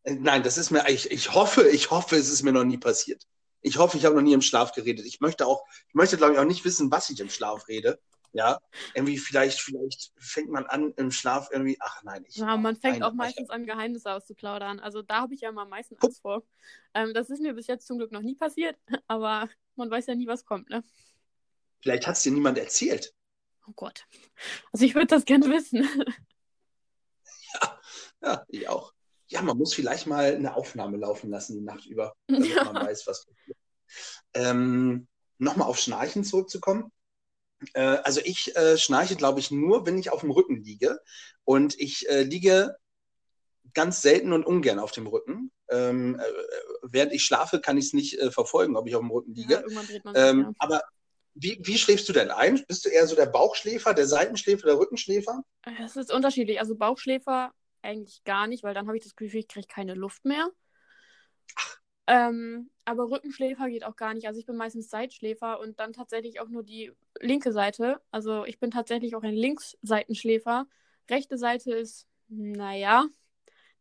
[0.05, 2.79] Äh, Nein, das ist mir, ich, ich hoffe, ich hoffe, es ist mir noch nie
[2.79, 3.26] passiert.
[3.62, 5.07] Ich hoffe, ich habe noch nie im Schlaf geredet.
[5.07, 8.00] Ich möchte auch, ich möchte, glaube ich, auch nicht wissen, was ich im Schlaf rede.
[8.32, 8.60] Ja.
[8.94, 12.36] Irgendwie vielleicht, vielleicht fängt man an im Schlaf irgendwie, ach nein, ich.
[12.36, 14.78] Ja, man fängt nein, auch meistens an, Geheimnisse auszuplaudern.
[14.78, 15.96] Also da habe ich ja mal am meisten.
[15.98, 16.44] Angst vor.
[16.94, 18.76] Ähm, das ist mir bis jetzt zum Glück noch nie passiert,
[19.08, 20.84] aber man weiß ja nie, was kommt, ne?
[21.80, 23.14] Vielleicht hat es dir niemand erzählt.
[23.66, 24.06] Oh Gott.
[24.72, 25.88] Also ich würde das gerne wissen.
[28.22, 28.92] Ja, ich auch.
[29.28, 32.64] Ja, man muss vielleicht mal eine Aufnahme laufen lassen die Nacht über, damit Ja.
[32.64, 33.56] man weiß, was passiert.
[34.34, 36.92] Ähm, Nochmal auf Schnarchen zurückzukommen.
[37.75, 40.99] Äh, also ich äh, schnarche, glaube ich, nur, wenn ich auf dem Rücken liege.
[41.44, 42.77] Und ich äh, liege
[43.75, 45.51] ganz selten und ungern auf dem Rücken.
[45.68, 46.25] Ähm, äh,
[46.83, 49.55] während ich schlafe, kann ich es nicht äh, verfolgen, ob ich auf dem Rücken liege.
[49.55, 50.53] Ja, irgendwann dreht man sich, Ähm, ja.
[50.59, 50.83] aber
[51.35, 52.62] wie, wie schläfst du denn ein?
[52.66, 55.42] Bist du eher so der Bauchschläfer, der Seitenschläfer, der Rückenschläfer?
[55.83, 56.59] Es ist unterschiedlich.
[56.59, 60.25] Also Bauchschläfer eigentlich gar nicht, weil dann habe ich das Gefühl, ich kriege keine Luft
[60.25, 60.49] mehr.
[62.06, 64.26] Ähm, aber Rückenschläfer geht auch gar nicht.
[64.26, 68.00] Also ich bin meistens Seitschläfer und dann tatsächlich auch nur die linke Seite.
[68.10, 70.66] Also ich bin tatsächlich auch ein Linksseitenschläfer.
[71.08, 73.06] Rechte Seite ist, naja.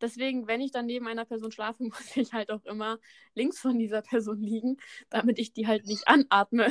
[0.01, 2.99] Deswegen, wenn ich dann neben einer Person schlafe, muss ich halt auch immer
[3.33, 4.77] links von dieser Person liegen,
[5.09, 6.69] damit ich die halt nicht anatme.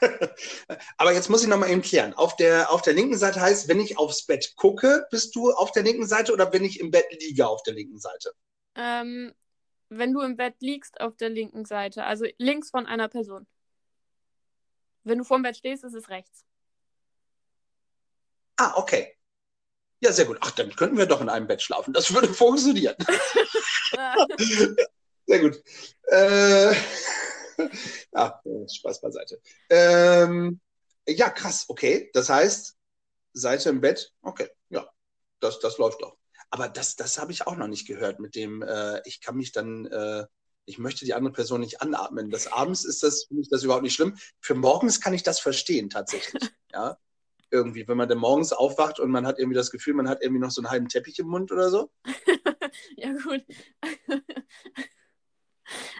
[0.98, 2.14] Aber jetzt muss ich nochmal eben klären.
[2.14, 5.72] Auf der, auf der linken Seite heißt, wenn ich aufs Bett gucke, bist du auf
[5.72, 8.34] der linken Seite oder wenn ich im Bett liege auf der linken Seite?
[8.76, 9.34] Ähm,
[9.90, 13.48] wenn du im Bett liegst, auf der linken Seite, also links von einer Person.
[15.10, 16.46] Wenn du vorm Bett stehst, ist es rechts.
[18.58, 19.16] Ah, okay.
[20.02, 20.38] Ja, sehr gut.
[20.42, 21.94] Ach, dann könnten wir doch in einem Bett schlafen.
[21.94, 22.96] Das würde funktionieren.
[25.26, 25.62] Sehr gut.
[26.08, 26.74] Äh,
[28.14, 29.40] ja, Spaß beiseite.
[29.70, 30.60] Ähm,
[31.08, 32.10] ja, krass, okay.
[32.14, 32.76] Das heißt,
[33.34, 34.90] Seite im Bett, okay, ja,
[35.40, 36.18] das, das läuft doch.
[36.50, 39.52] Aber das, das habe ich auch noch nicht gehört mit dem, äh, ich kann mich
[39.52, 40.26] dann, äh,
[40.70, 42.30] ich möchte die andere Person nicht anatmen.
[42.30, 44.16] Das abends ist das, finde ich das überhaupt nicht schlimm.
[44.40, 46.44] Für morgens kann ich das verstehen, tatsächlich.
[46.72, 46.98] ja.
[47.52, 50.42] Irgendwie, wenn man dann morgens aufwacht und man hat irgendwie das Gefühl, man hat irgendwie
[50.42, 51.92] noch so einen halben Teppich im Mund oder so.
[52.96, 53.44] Ja, gut.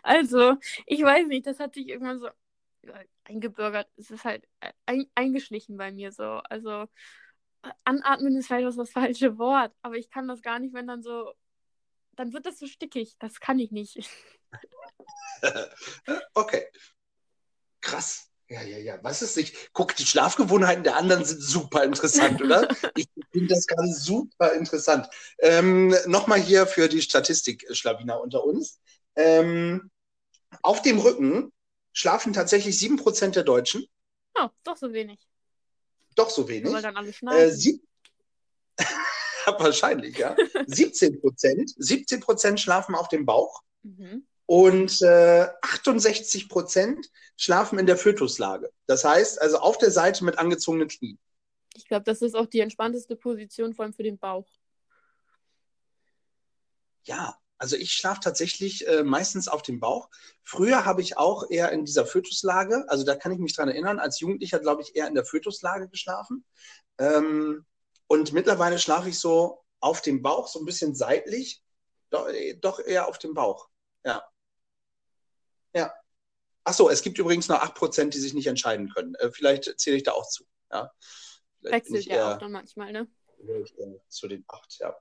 [0.02, 0.56] Also,
[0.88, 2.30] ich weiß nicht, das hat sich irgendwann so
[3.26, 3.88] eingebürgert.
[3.98, 4.48] Es ist halt
[4.88, 6.24] ein, eingeschlichen bei mir so.
[6.50, 6.88] Also,
[7.84, 11.04] anatmen ist vielleicht auch das falsche Wort, aber ich kann das gar nicht, wenn dann
[11.04, 11.34] so.
[12.20, 13.16] Dann wird das so stickig.
[13.20, 13.98] Das kann ich nicht.
[16.34, 16.68] okay.
[17.80, 18.28] Krass.
[18.50, 19.00] Ja, ja, ja.
[19.04, 19.72] Was ist nicht?
[19.72, 22.68] Guck, die Schlafgewohnheiten der anderen sind super interessant, oder?
[22.98, 25.08] ich finde das gerade super interessant.
[25.38, 28.82] Ähm, Nochmal hier für die Statistik-Schlawiner unter uns.
[29.16, 29.90] Ähm,
[30.62, 31.54] auf dem Rücken
[31.94, 33.88] schlafen tatsächlich 7% der Deutschen.
[34.36, 35.26] Oh, doch so wenig.
[36.16, 36.74] Doch so wenig.
[36.74, 37.54] weil dann alle Äh,
[39.58, 40.36] Wahrscheinlich, ja.
[40.68, 44.26] 17 Prozent, 17 Prozent schlafen auf dem Bauch mhm.
[44.46, 48.72] und äh, 68 Prozent schlafen in der Fötuslage.
[48.86, 51.18] Das heißt also auf der Seite mit angezogenen Knien.
[51.76, 54.48] Ich glaube, das ist auch die entspannteste Position, vor allem für den Bauch.
[57.04, 60.10] Ja, also ich schlafe tatsächlich äh, meistens auf dem Bauch.
[60.44, 64.00] Früher habe ich auch eher in dieser Fötuslage, also da kann ich mich dran erinnern,
[64.00, 66.46] als Jugendlicher glaube ich eher in der Fötuslage geschlafen.
[66.98, 67.66] Ähm,
[68.10, 71.64] und mittlerweile schlafe ich so auf dem Bauch, so ein bisschen seitlich,
[72.10, 73.70] doch, äh, doch eher auf dem Bauch.
[74.04, 74.28] Ja.
[75.74, 75.94] Ja.
[76.64, 79.14] Achso, es gibt übrigens noch 8%, die sich nicht entscheiden können.
[79.16, 80.44] Äh, vielleicht zähle ich da auch zu.
[80.72, 80.92] Ja.
[81.62, 83.08] Wechselt ja auch dann manchmal, ne?
[84.08, 84.98] Zu den 8, ja.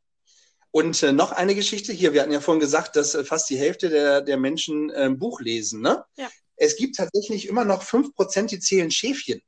[0.71, 2.13] Und äh, noch eine Geschichte hier.
[2.13, 5.19] Wir hatten ja vorhin gesagt, dass äh, fast die Hälfte der, der Menschen äh, ein
[5.19, 5.81] Buch lesen.
[5.81, 6.05] Ne?
[6.17, 6.29] Ja.
[6.57, 9.41] Es gibt tatsächlich immer noch 5%, die zählen Schäfchen,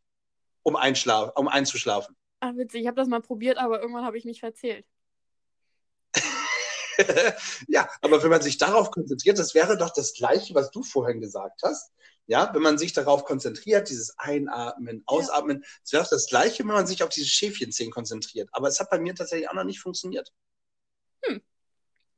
[0.62, 2.16] um, einschlaf um einzuschlafen.
[2.40, 2.82] Ach, witzig.
[2.82, 4.86] Ich habe das mal probiert, aber irgendwann habe ich mich verzählt.
[7.68, 11.20] ja, aber wenn man sich darauf konzentriert, das wäre doch das Gleiche, was du vorhin
[11.20, 11.92] gesagt hast.
[12.26, 15.96] Ja, wenn man sich darauf konzentriert, dieses Einatmen, Ausatmen, es ja.
[15.96, 18.48] wäre doch das Gleiche, wenn man sich auf diese Schäfchenzehen konzentriert.
[18.52, 20.32] Aber es hat bei mir tatsächlich auch noch nicht funktioniert.
[21.22, 21.42] Hm.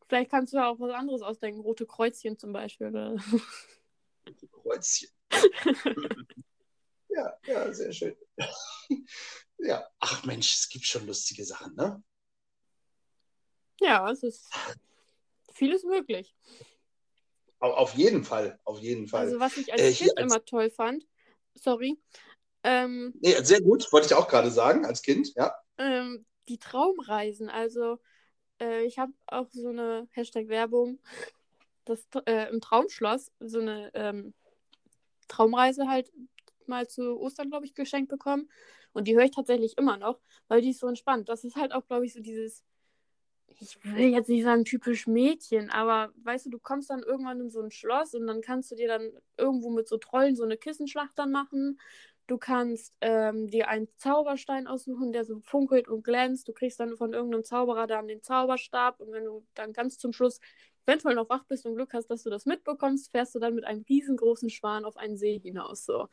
[0.08, 1.60] Vielleicht kannst du ja auch was anderes ausdenken.
[1.60, 2.88] Rote Kreuzchen zum Beispiel.
[2.88, 3.16] Oder?
[4.26, 5.08] Rote Kreuzchen.
[7.08, 8.16] ja, ja, sehr schön.
[9.62, 12.02] Ja, ach Mensch, es gibt schon lustige Sachen, ne?
[13.80, 14.50] Ja, es ist
[15.52, 16.34] vieles möglich.
[17.58, 19.26] Auf jeden Fall, auf jeden Fall.
[19.26, 20.32] Also was ich als äh, Kind als...
[20.32, 21.06] immer toll fand,
[21.54, 21.98] sorry.
[22.64, 25.54] Ähm, nee, sehr gut, wollte ich auch gerade sagen, als Kind, ja.
[25.78, 27.98] Ähm, die Traumreisen, also
[28.60, 31.00] äh, ich habe auch so eine Hashtag-Werbung,
[31.84, 34.34] das äh, im Traumschloss, so eine ähm,
[35.28, 36.12] Traumreise halt
[36.66, 38.50] mal zu Ostern, glaube ich, geschenkt bekommen.
[38.92, 41.28] Und die höre ich tatsächlich immer noch, weil die ist so entspannt.
[41.28, 42.64] Das ist halt auch, glaube ich, so dieses,
[43.60, 47.50] ich will jetzt nicht sagen typisch Mädchen, aber weißt du, du kommst dann irgendwann in
[47.50, 50.56] so ein Schloss und dann kannst du dir dann irgendwo mit so Trollen so eine
[50.56, 51.78] Kissenschlacht dann machen
[52.28, 56.46] Du kannst ähm, dir einen Zauberstein aussuchen, der so funkelt und glänzt.
[56.46, 60.12] Du kriegst dann von irgendeinem Zauberer dann den Zauberstab und wenn du dann ganz zum
[60.12, 60.40] Schluss
[60.86, 63.64] eventuell noch wach bist und Glück hast, dass du das mitbekommst, fährst du dann mit
[63.64, 65.84] einem riesengroßen Schwan auf einen See hinaus.
[65.84, 66.08] So.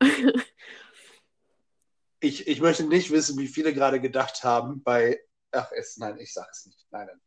[2.22, 5.20] ich, ich möchte nicht wissen, wie viele gerade gedacht haben bei.
[5.50, 6.86] Ach, es, nein, ich sage es nicht.
[6.90, 7.20] Nein, nein.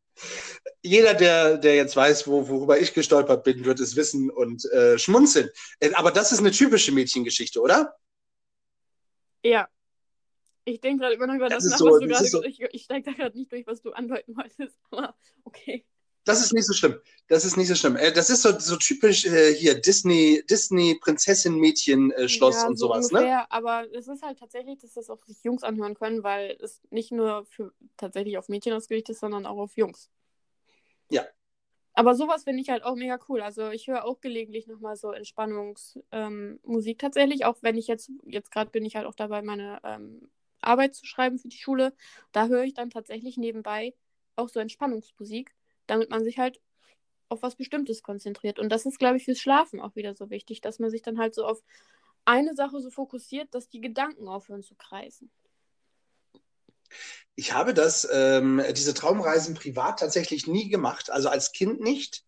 [0.81, 4.97] Jeder, der, der jetzt weiß, wo, worüber ich gestolpert bin, wird es wissen und äh,
[4.97, 5.49] schmunzeln.
[5.79, 7.95] Äh, aber das ist eine typische Mädchengeschichte, oder?
[9.43, 9.67] Ja.
[10.63, 12.25] Ich denke gerade immer noch über das, das nach, so, was du gerade.
[12.25, 12.43] So.
[12.43, 14.77] Ich, ich steige da gerade nicht durch, was du andeuten wolltest.
[14.89, 15.85] Aber okay.
[16.25, 16.99] Das ist nicht so schlimm.
[17.27, 17.95] Das ist nicht so schlimm.
[17.95, 22.67] Äh, das ist so, so typisch äh, hier Disney, Disney Prinzessin Mädchen äh, Schloss ja,
[22.67, 23.19] und so sowas, ne?
[23.19, 23.51] ungefähr, ne?
[23.51, 27.11] Aber es ist halt tatsächlich, dass das auch sich Jungs anhören können, weil es nicht
[27.11, 30.09] nur für tatsächlich auf Mädchen ausgerichtet ist, sondern auch auf Jungs.
[31.09, 31.25] Ja,
[31.95, 33.41] aber sowas finde ich halt auch mega cool.
[33.41, 38.51] Also ich höre auch gelegentlich nochmal so Entspannungsmusik ähm, tatsächlich, auch wenn ich jetzt, jetzt
[38.51, 41.93] gerade bin ich halt auch dabei, meine ähm, Arbeit zu schreiben für die Schule.
[42.33, 43.93] Da höre ich dann tatsächlich nebenbei
[44.35, 45.55] auch so Entspannungsmusik,
[45.87, 46.59] damit man sich halt
[47.29, 48.59] auf was Bestimmtes konzentriert.
[48.59, 51.17] Und das ist, glaube ich, fürs Schlafen auch wieder so wichtig, dass man sich dann
[51.17, 51.63] halt so auf
[52.23, 55.31] eine Sache so fokussiert, dass die Gedanken aufhören zu kreisen.
[57.35, 62.23] Ich habe das, ähm, diese Traumreisen privat tatsächlich nie gemacht, also als Kind nicht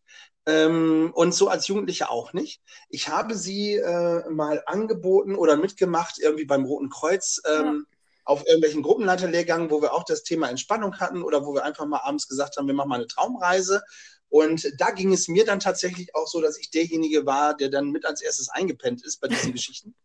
[0.46, 2.62] ähm, und so als Jugendliche auch nicht.
[2.90, 7.42] Ich habe sie äh, mal angeboten oder mitgemacht, irgendwie beim Roten Kreuz.
[7.48, 7.97] Ähm, ja.
[8.28, 12.02] Auf irgendwelchen Gruppenleiterlehrgängen, wo wir auch das Thema Entspannung hatten oder wo wir einfach mal
[12.04, 13.82] abends gesagt haben, wir machen mal eine Traumreise.
[14.28, 17.92] Und da ging es mir dann tatsächlich auch so, dass ich derjenige war, der dann
[17.92, 19.96] mit als erstes eingepennt ist bei diesen Geschichten.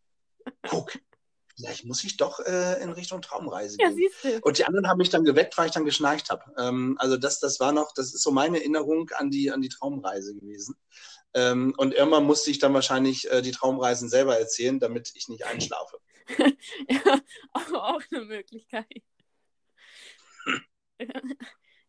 [0.68, 0.92] Guck,
[1.56, 3.90] vielleicht muss ich doch äh, in Richtung Traumreise gehen.
[3.90, 4.46] Ja, siehst du.
[4.46, 6.44] Und die anderen haben mich dann geweckt, weil ich dann geschnarcht habe.
[6.56, 9.68] Ähm, also das, das war noch, das ist so meine Erinnerung an die, an die
[9.68, 10.76] Traumreise gewesen.
[11.34, 15.44] Ähm, und irgendwann musste ich dann wahrscheinlich äh, die Traumreisen selber erzählen, damit ich nicht
[15.44, 15.98] einschlafe.
[16.88, 17.20] ja,
[17.54, 19.02] auch eine Möglichkeit.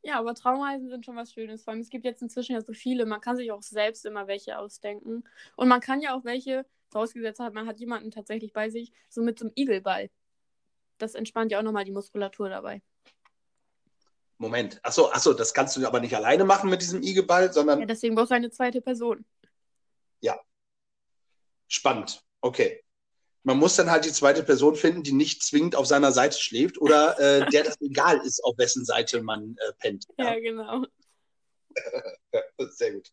[0.01, 1.63] ja, aber Traumreisen sind schon was Schönes.
[1.63, 3.05] Vor allem, es gibt jetzt inzwischen ja so viele.
[3.05, 5.23] Man kann sich auch selbst immer welche ausdenken.
[5.55, 9.21] Und man kann ja auch welche vorausgesetzt hat, man hat jemanden tatsächlich bei sich, so
[9.21, 10.09] mit so einem Igelball.
[10.97, 12.81] Das entspannt ja auch nochmal die Muskulatur dabei.
[14.37, 14.79] Moment.
[14.83, 17.79] Achso, achso, das kannst du aber nicht alleine machen mit diesem Igelball, sondern.
[17.79, 19.25] Ja, deswegen brauchst du eine zweite Person.
[20.21, 20.39] Ja.
[21.67, 22.23] Spannend.
[22.41, 22.82] Okay.
[23.43, 26.79] Man muss dann halt die zweite Person finden, die nicht zwingend auf seiner Seite schläft
[26.79, 30.05] oder äh, der das egal ist, auf wessen Seite man äh, pennt.
[30.17, 30.85] Ja, ja genau.
[32.71, 33.11] Sehr gut.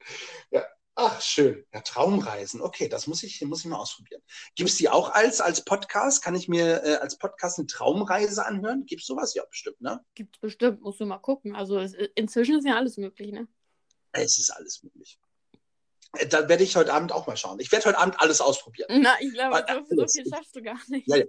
[0.50, 0.64] Ja.
[1.02, 1.64] Ach, schön.
[1.72, 2.60] Ja, Traumreisen.
[2.60, 4.20] Okay, das muss ich, muss ich mal ausprobieren.
[4.54, 6.22] Gibt es die auch als, als Podcast?
[6.22, 8.84] Kann ich mir äh, als Podcast eine Traumreise anhören?
[8.84, 9.34] Gibt es sowas?
[9.34, 10.04] Ja, bestimmt, ne?
[10.14, 11.56] Gibt es bestimmt, musst du mal gucken.
[11.56, 13.48] Also es, inzwischen ist ja alles möglich, ne?
[14.12, 15.18] Es ist alles möglich.
[16.18, 17.60] Äh, da werde ich heute Abend auch mal schauen.
[17.60, 19.02] Ich werde heute Abend alles ausprobieren.
[19.02, 21.08] Na, ich glaube, so, so, viel schaffst du gar nicht.
[21.08, 21.24] Ja, ja.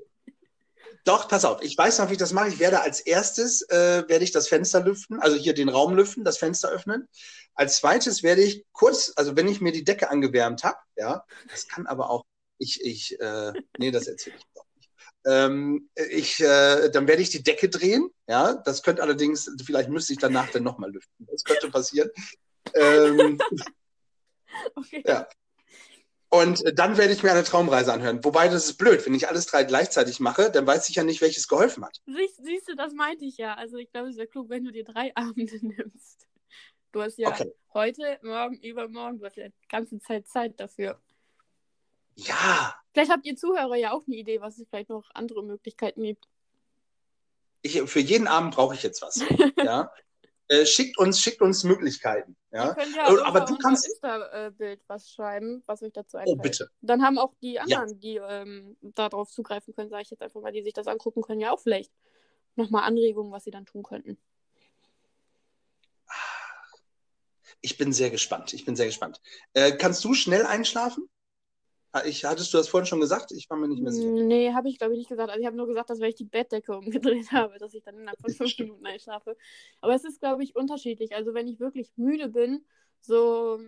[1.03, 2.49] Doch, pass auf, ich weiß noch, wie ich das mache.
[2.49, 6.23] Ich werde als erstes, äh, werde ich das Fenster lüften, also hier den Raum lüften,
[6.23, 7.07] das Fenster öffnen.
[7.55, 11.67] Als zweites werde ich kurz, also wenn ich mir die Decke angewärmt habe, ja, das
[11.67, 12.23] kann aber auch,
[12.59, 14.89] ich, ich, äh, nee, das erzähle ich doch nicht.
[15.25, 20.13] Ähm, ich, äh, dann werde ich die Decke drehen, ja, das könnte allerdings, vielleicht müsste
[20.13, 21.27] ich danach dann nochmal lüften.
[21.31, 22.11] Das könnte passieren.
[22.75, 23.39] ähm,
[24.75, 25.03] okay.
[25.05, 25.27] Ja.
[26.33, 28.23] Und dann werde ich mir eine Traumreise anhören.
[28.23, 31.21] Wobei, das ist blöd, wenn ich alles drei gleichzeitig mache, dann weiß ich ja nicht,
[31.21, 32.01] welches geholfen hat.
[32.05, 33.55] Siehst, siehst du, das meinte ich ja.
[33.55, 36.27] Also ich glaube, es wäre klug, wenn du dir drei Abende nimmst.
[36.93, 37.51] Du hast ja okay.
[37.73, 41.01] heute, morgen, übermorgen, du hast ja die ganze Zeit Zeit dafür.
[42.15, 42.75] Ja.
[42.93, 46.27] Vielleicht habt ihr Zuhörer ja auch eine Idee, was es vielleicht noch andere Möglichkeiten gibt.
[47.61, 49.19] Ich, für jeden Abend brauche ich jetzt was.
[49.57, 49.91] ja.
[50.51, 52.35] Äh, schickt uns, schickt uns Möglichkeiten.
[52.51, 52.75] Ja?
[52.93, 56.39] Ja äh, aber du kannst Insta-Bild was schreiben, was euch dazu einfällt.
[56.39, 56.69] Oh, bitte.
[56.81, 57.95] Dann haben auch die anderen, ja.
[57.95, 61.39] die ähm, darauf zugreifen können, sage ich jetzt einfach mal, die sich das angucken können,
[61.39, 61.89] ja auch vielleicht
[62.57, 64.17] nochmal Anregungen, was sie dann tun könnten.
[67.61, 68.53] Ich bin sehr gespannt.
[68.53, 69.21] Ich bin sehr gespannt.
[69.53, 71.09] Äh, kannst du schnell einschlafen?
[72.05, 73.31] Ich, hattest du das vorhin schon gesagt?
[73.31, 74.09] Ich war mir nicht mehr sicher.
[74.09, 75.29] Nee, habe ich glaube ich nicht gesagt.
[75.29, 77.97] Also ich habe nur gesagt, dass wenn ich die Bettdecke umgedreht habe, dass ich dann
[77.97, 79.35] innerhalb von fünf Minuten einschlafe.
[79.81, 81.15] Aber es ist, glaube ich, unterschiedlich.
[81.15, 82.65] Also wenn ich wirklich müde bin,
[83.01, 83.59] so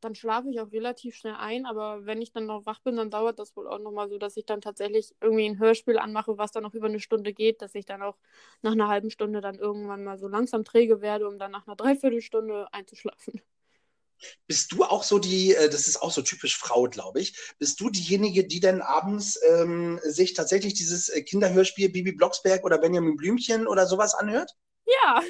[0.00, 3.10] dann schlafe ich auch relativ schnell ein, aber wenn ich dann noch wach bin, dann
[3.10, 6.52] dauert das wohl auch nochmal so, dass ich dann tatsächlich irgendwie ein Hörspiel anmache, was
[6.52, 8.16] dann noch über eine Stunde geht, dass ich dann auch
[8.62, 11.76] nach einer halben Stunde dann irgendwann mal so langsam träge werde, um dann nach einer
[11.76, 13.40] Dreiviertelstunde einzuschlafen.
[14.46, 17.80] Bist du auch so die, äh, das ist auch so typisch Frau, glaube ich, bist
[17.80, 23.16] du diejenige, die dann abends ähm, sich tatsächlich dieses äh, Kinderhörspiel Bibi Blocksberg oder Benjamin
[23.16, 24.52] Blümchen oder sowas anhört?
[24.86, 25.22] Ja.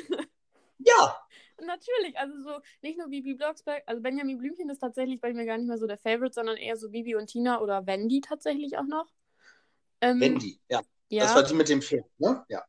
[0.78, 1.18] Ja.
[1.58, 5.56] Natürlich, also so nicht nur Bibi Blocksberg, also Benjamin Blümchen ist tatsächlich bei mir gar
[5.56, 8.86] nicht mehr so der Favorite, sondern eher so Bibi und Tina oder Wendy tatsächlich auch
[8.86, 9.06] noch.
[10.02, 10.82] Ähm, Wendy, ja.
[11.08, 11.24] ja.
[11.24, 12.44] Das war die mit dem Pferd, ne?
[12.48, 12.62] Ja.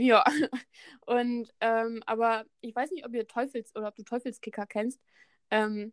[0.00, 0.24] Ja,
[1.06, 5.00] und ähm, aber ich weiß nicht, ob ihr Teufels oder ob du Teufelskicker kennst.
[5.50, 5.92] Ähm,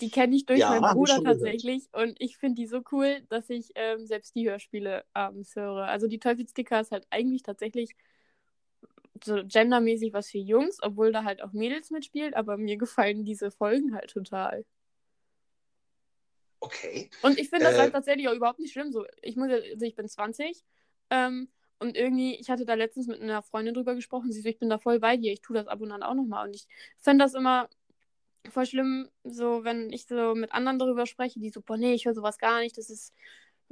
[0.00, 2.10] die kenne ich durch ja, meinen Bruder tatsächlich gehört.
[2.10, 5.84] und ich finde die so cool, dass ich ähm, selbst die Hörspiele abends höre.
[5.84, 7.94] Also die Teufelskicker ist halt eigentlich tatsächlich
[9.24, 13.50] so gendermäßig was für Jungs, obwohl da halt auch Mädels mitspielt, aber mir gefallen diese
[13.50, 14.64] Folgen halt total.
[16.60, 17.10] Okay.
[17.22, 18.92] Und ich finde das äh, halt tatsächlich auch überhaupt nicht schlimm.
[18.92, 20.62] So, ich muss also ich bin 20
[21.10, 24.58] ähm, und irgendwie, ich hatte da letztens mit einer Freundin drüber gesprochen, sie so, ich
[24.58, 26.48] bin da voll bei dir, ich tue das ab und an auch nochmal.
[26.48, 26.66] Und ich
[26.98, 27.68] finde das immer
[28.50, 32.06] voll schlimm, so wenn ich so mit anderen darüber spreche, die so, boah, nee, ich
[32.06, 33.12] höre sowas gar nicht, das ist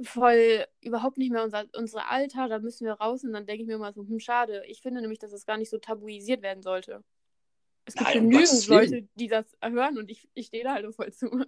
[0.03, 3.23] voll überhaupt nicht mehr unser unsere Alter, da müssen wir raus.
[3.23, 4.63] Und dann denke ich mir immer so, hm, schade.
[4.67, 7.03] Ich finde nämlich, dass das gar nicht so tabuisiert werden sollte.
[7.85, 11.13] Es gibt Nein, genügend Leute, die das hören und ich, ich stehe da halt voll
[11.13, 11.45] zu.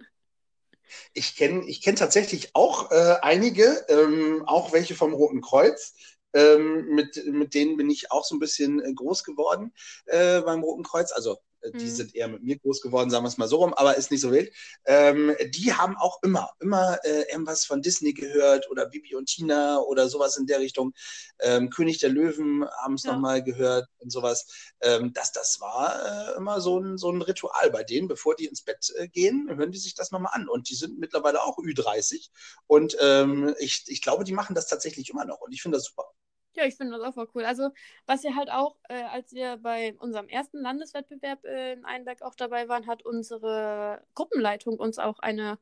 [1.12, 5.94] Ich kenne ich kenn tatsächlich auch äh, einige, ähm, auch welche vom Roten Kreuz,
[6.34, 9.72] ähm, mit, mit denen bin ich auch so ein bisschen äh, groß geworden
[10.06, 11.12] äh, beim Roten Kreuz.
[11.12, 11.38] Also
[11.74, 11.90] die mhm.
[11.90, 14.20] sind eher mit mir groß geworden, sagen wir es mal so rum, aber ist nicht
[14.20, 14.52] so wild.
[14.86, 19.78] Ähm, die haben auch immer, immer äh, irgendwas von Disney gehört oder Bibi und Tina
[19.80, 20.94] oder sowas in der Richtung.
[21.40, 23.12] Ähm, König der Löwen haben es ja.
[23.12, 24.46] nochmal gehört und sowas.
[24.80, 28.46] Ähm, das, das war äh, immer so ein, so ein Ritual bei denen, bevor die
[28.46, 30.48] ins Bett äh, gehen, hören die sich das nochmal an.
[30.48, 32.30] Und die sind mittlerweile auch Ü30.
[32.66, 35.40] Und ähm, ich, ich glaube, die machen das tatsächlich immer noch.
[35.40, 36.12] Und ich finde das super.
[36.58, 37.44] Ja, ich finde das auch voll cool.
[37.44, 37.70] Also,
[38.06, 42.34] was wir halt auch, äh, als wir bei unserem ersten Landeswettbewerb äh, in Einberg auch
[42.34, 45.58] dabei waren, hat unsere Gruppenleitung uns auch eine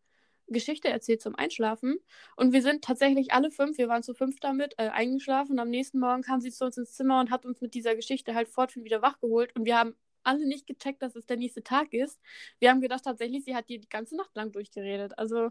[0.46, 1.98] Geschichte erzählt zum Einschlafen.
[2.36, 5.52] Und wir sind tatsächlich alle fünf, wir waren zu fünf damit, äh, eingeschlafen.
[5.52, 7.94] Und am nächsten Morgen kam sie zu uns ins Zimmer und hat uns mit dieser
[7.94, 9.54] Geschichte halt fortführend wieder wachgeholt.
[9.54, 9.94] Und wir haben
[10.26, 12.20] alle nicht gecheckt, dass es der nächste Tag ist.
[12.58, 15.18] Wir haben gedacht, tatsächlich, sie hat die, die ganze Nacht lang durchgeredet.
[15.18, 15.50] Also,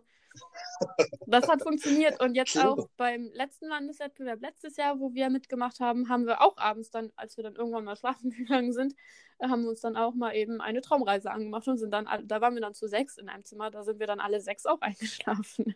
[1.27, 2.19] das hat funktioniert.
[2.19, 6.57] Und jetzt auch beim letzten Landeswettbewerb letztes Jahr, wo wir mitgemacht haben, haben wir auch
[6.57, 8.95] abends dann, als wir dann irgendwann mal schlafen gegangen sind,
[9.41, 12.53] haben wir uns dann auch mal eben eine Traumreise angemacht und sind dann, da waren
[12.53, 15.75] wir dann zu sechs in einem Zimmer, da sind wir dann alle sechs auch eingeschlafen.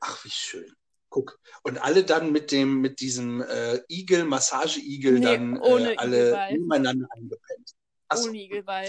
[0.00, 0.74] Ach, wie schön.
[1.12, 1.38] Guck.
[1.62, 6.52] Und alle dann mit dem, mit diesem äh, Igel, Massage-Igel, nee, dann äh, alle Igelball.
[6.52, 7.72] nebeneinander eingepennt.
[8.08, 8.30] Achso.
[8.30, 8.88] Ohne Igelball.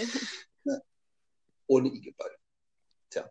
[0.64, 0.78] Ja.
[1.66, 2.30] Ohne Igelball.
[3.10, 3.30] Tja.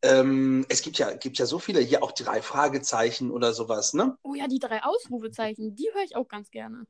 [0.00, 4.16] Ähm, es gibt ja, gibt ja so viele, hier auch drei Fragezeichen oder sowas, ne?
[4.22, 6.86] Oh ja, die drei Ausrufezeichen, die höre ich auch ganz gerne.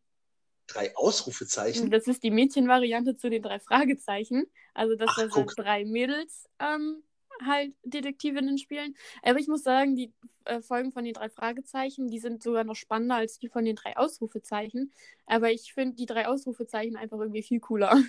[0.68, 1.90] drei Ausrufezeichen.
[1.90, 4.44] Das ist die Mädchenvariante zu den drei Fragezeichen.
[4.74, 5.56] Also, dass Ach, da so guck.
[5.56, 7.02] drei Mädels ähm,
[7.44, 8.94] halt Detektivinnen spielen.
[9.22, 10.12] Aber ich muss sagen, die
[10.44, 13.76] äh, Folgen von den drei Fragezeichen, die sind sogar noch spannender als die von den
[13.76, 14.92] drei Ausrufezeichen.
[15.26, 18.02] Aber ich finde die drei Ausrufezeichen einfach irgendwie viel cooler.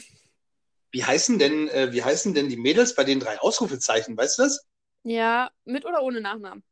[0.92, 4.16] Wie heißen denn, äh, wie heißen denn die Mädels bei den drei Ausrufezeichen?
[4.16, 4.68] Weißt du das?
[5.04, 6.64] Ja, mit oder ohne Nachnamen.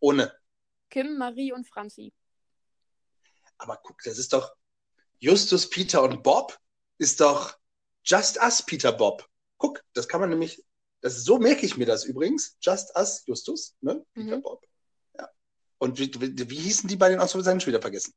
[0.00, 0.32] Ohne.
[0.88, 2.12] Kim, Marie und Franzi.
[3.58, 4.54] Aber guck, das ist doch
[5.18, 6.58] Justus, Peter und Bob
[6.98, 7.56] ist doch
[8.04, 9.28] Just Us, Peter, Bob.
[9.58, 10.64] Guck, das kann man nämlich,
[11.06, 12.56] das so merke ich mir das übrigens.
[12.60, 14.04] Just Us, Justus, ne?
[14.14, 14.42] Peter, Mhm.
[14.42, 14.64] Bob.
[15.18, 15.28] Ja.
[15.78, 17.60] Und wie, wie, wie hießen die bei den Ausrufezeichen?
[17.60, 18.14] Schon wieder vergessen.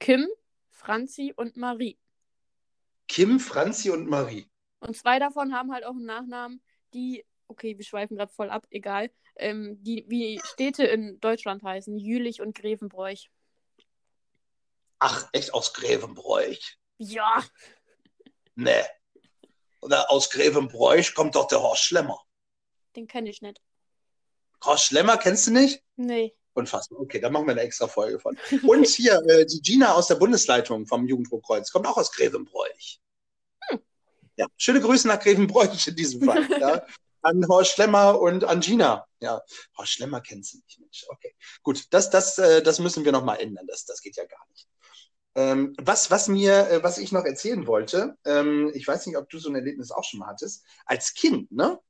[0.00, 0.28] Kim,
[0.70, 1.98] Franzi und Marie.
[3.08, 4.50] Kim, Franzi und Marie.
[4.80, 6.62] Und zwei davon haben halt auch einen Nachnamen,
[6.92, 11.96] die, okay, wir schweifen gerade voll ab, egal, ähm, die wie Städte in Deutschland heißen,
[11.96, 13.30] Jülich und Grevenbroich.
[14.98, 16.78] Ach, echt aus Grevenbroich?
[16.98, 17.44] Ja,
[18.56, 18.84] Ne.
[19.80, 22.23] Oder aus Grevenbroich kommt doch der Horst Schlemmer.
[22.96, 23.60] Den kenne ich nicht.
[24.64, 25.82] Horst Schlemmer kennst du nicht?
[25.96, 26.34] Nee.
[26.54, 27.00] Unfassbar.
[27.00, 28.38] Okay, da machen wir eine extra Folge von.
[28.66, 33.00] Und hier, äh, die Gina aus der Bundesleitung vom Jugenddruckkreuz kommt auch aus Grevenbroich.
[34.36, 36.48] Ja, schöne Grüße nach Grevenbroich in diesem Fall.
[36.60, 36.84] Ja.
[37.22, 39.06] An Horst Schlemmer und an Gina.
[39.18, 39.40] Ja,
[39.78, 41.06] Horst Schlemmer kennst du nicht, Mensch.
[41.08, 43.66] Okay, gut, das, das, äh, das müssen wir nochmal ändern.
[43.66, 44.68] Das, das geht ja gar nicht.
[45.34, 49.30] Ähm, was, was mir, äh, was ich noch erzählen wollte, ähm, ich weiß nicht, ob
[49.30, 51.80] du so ein Erlebnis auch schon mal hattest, als Kind, ne?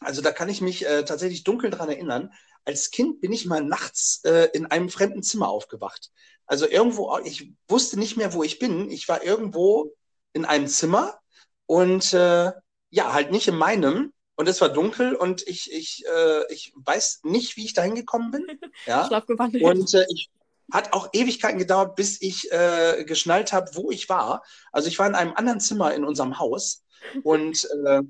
[0.00, 2.32] Also da kann ich mich äh, tatsächlich dunkel dran erinnern.
[2.64, 6.10] Als Kind bin ich mal nachts äh, in einem fremden Zimmer aufgewacht.
[6.46, 8.90] Also irgendwo, ich wusste nicht mehr, wo ich bin.
[8.90, 9.94] Ich war irgendwo
[10.32, 11.18] in einem Zimmer
[11.66, 12.52] und äh,
[12.90, 14.12] ja, halt nicht in meinem.
[14.36, 18.30] Und es war dunkel und ich, ich, äh, ich weiß nicht, wie ich da hingekommen
[18.30, 18.46] bin.
[18.86, 19.06] Ja.
[19.06, 19.62] Schlafgewandelt.
[19.62, 20.30] Und äh, ich
[20.72, 24.42] hat auch Ewigkeiten gedauert, bis ich äh, geschnallt habe, wo ich war.
[24.72, 26.82] Also ich war in einem anderen Zimmer in unserem Haus
[27.22, 28.02] und äh,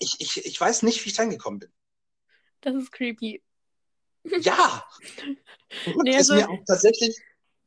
[0.00, 1.72] ich, ich, ich weiß nicht, wie ich da hingekommen bin.
[2.60, 3.42] das ist creepy.
[4.40, 4.84] Ja!
[5.94, 7.16] Und Nee, ist also- mir auch tatsächlich,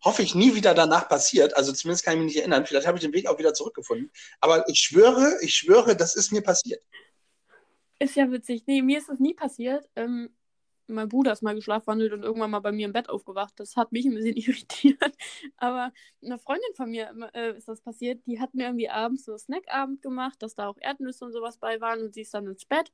[0.03, 1.55] hoffe ich, nie wieder danach passiert.
[1.55, 2.65] Also zumindest kann ich mich nicht erinnern.
[2.65, 4.11] Vielleicht habe ich den Weg auch wieder zurückgefunden.
[4.39, 6.81] Aber ich schwöre, ich schwöre, das ist mir passiert.
[7.99, 8.63] Ist ja witzig.
[8.67, 9.89] Nee, mir ist das nie passiert.
[9.95, 10.29] Ähm,
[10.87, 13.53] mein Bruder ist mal geschlafwandelt und irgendwann mal bei mir im Bett aufgewacht.
[13.57, 15.15] Das hat mich ein bisschen irritiert.
[15.57, 15.91] Aber
[16.23, 18.25] eine Freundin von mir äh, ist das passiert.
[18.25, 21.57] Die hat mir irgendwie abends so einen Snackabend gemacht, dass da auch Erdnüsse und sowas
[21.57, 22.91] bei waren und sie ist dann ins Bett.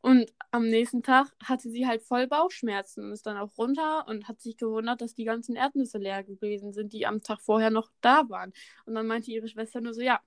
[0.00, 4.28] Und am nächsten Tag hatte sie halt voll Bauchschmerzen und ist dann auch runter und
[4.28, 7.90] hat sich gewundert, dass die ganzen Erdnüsse leer gewesen sind, die am Tag vorher noch
[8.02, 8.52] da waren.
[8.84, 10.20] Und dann meinte ihre Schwester nur so, ja,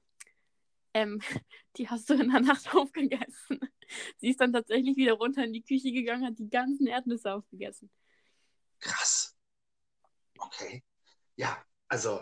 [0.98, 1.22] ähm,
[1.78, 3.60] die hast du in der Nacht aufgegessen.
[4.18, 7.89] Sie ist dann tatsächlich wieder runter in die Küche gegangen, hat die ganzen Erdnüsse aufgegessen.
[8.80, 9.36] Krass.
[10.38, 10.84] Okay.
[11.36, 12.22] Ja, also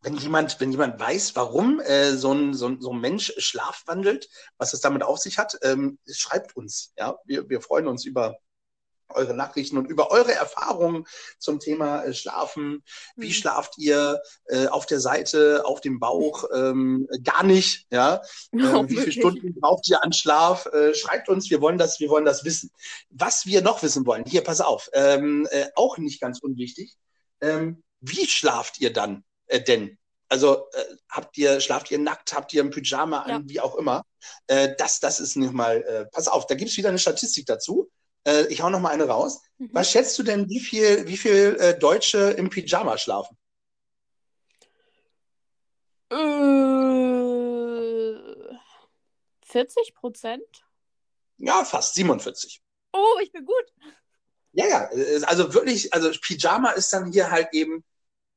[0.00, 4.28] wenn jemand, wenn jemand weiß, warum äh, so, ein, so, ein, so ein Mensch schlafwandelt,
[4.56, 6.92] was es damit auf sich hat, ähm, schreibt uns.
[6.96, 8.38] Ja, wir, wir freuen uns über
[9.10, 11.06] eure Nachrichten und über eure Erfahrungen
[11.38, 12.82] zum Thema äh, Schlafen.
[13.16, 13.32] Wie Mhm.
[13.32, 16.44] schlaft ihr äh, auf der Seite, auf dem Bauch?
[16.54, 18.20] Ähm, gar nicht, ja.
[18.52, 19.12] Oh, Äh, wie viele.
[19.12, 20.66] Stunden braucht ihr an Schlaf?
[20.66, 22.70] Äh, schreibt uns, wir wollen das, wir wollen das wissen.
[23.10, 26.96] Was wir noch wissen wollen, hier, pass auf, ähm, äh, auch nicht ganz unwichtig.
[27.40, 29.96] Ähm, wie schlaft ihr dann äh, denn?
[30.30, 33.40] Also äh, habt ihr, schlaft ihr nackt, habt ihr ein Pyjama an, Ja.
[33.44, 34.04] wie auch immer?
[34.46, 37.46] Äh, das, das ist nicht mal, äh, pass auf, da gibt es wieder eine Statistik
[37.46, 37.88] dazu.
[38.28, 39.40] Äh, ich hau noch mal eine raus.
[39.56, 39.70] Mhm.
[39.72, 43.36] Was schätzt du denn, wie viel, wie viel äh, Deutsche im Pyjama schlafen?
[46.10, 46.16] Äh,
[49.46, 50.42] 40 Prozent?
[51.38, 52.60] Ja, fast 47.
[52.92, 53.64] Oh, ich bin gut.
[54.52, 57.82] Ja, ja, äh, also wirklich, also Pyjama ist dann hier halt eben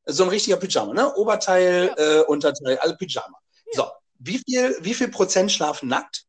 [0.06, 1.14] so ein richtiger Pyjama, ne?
[1.16, 3.38] Oberteil, äh, Unterteil, also Pyjama.
[3.74, 6.26] So, wie viel, wie viel Prozent schlafen nackt?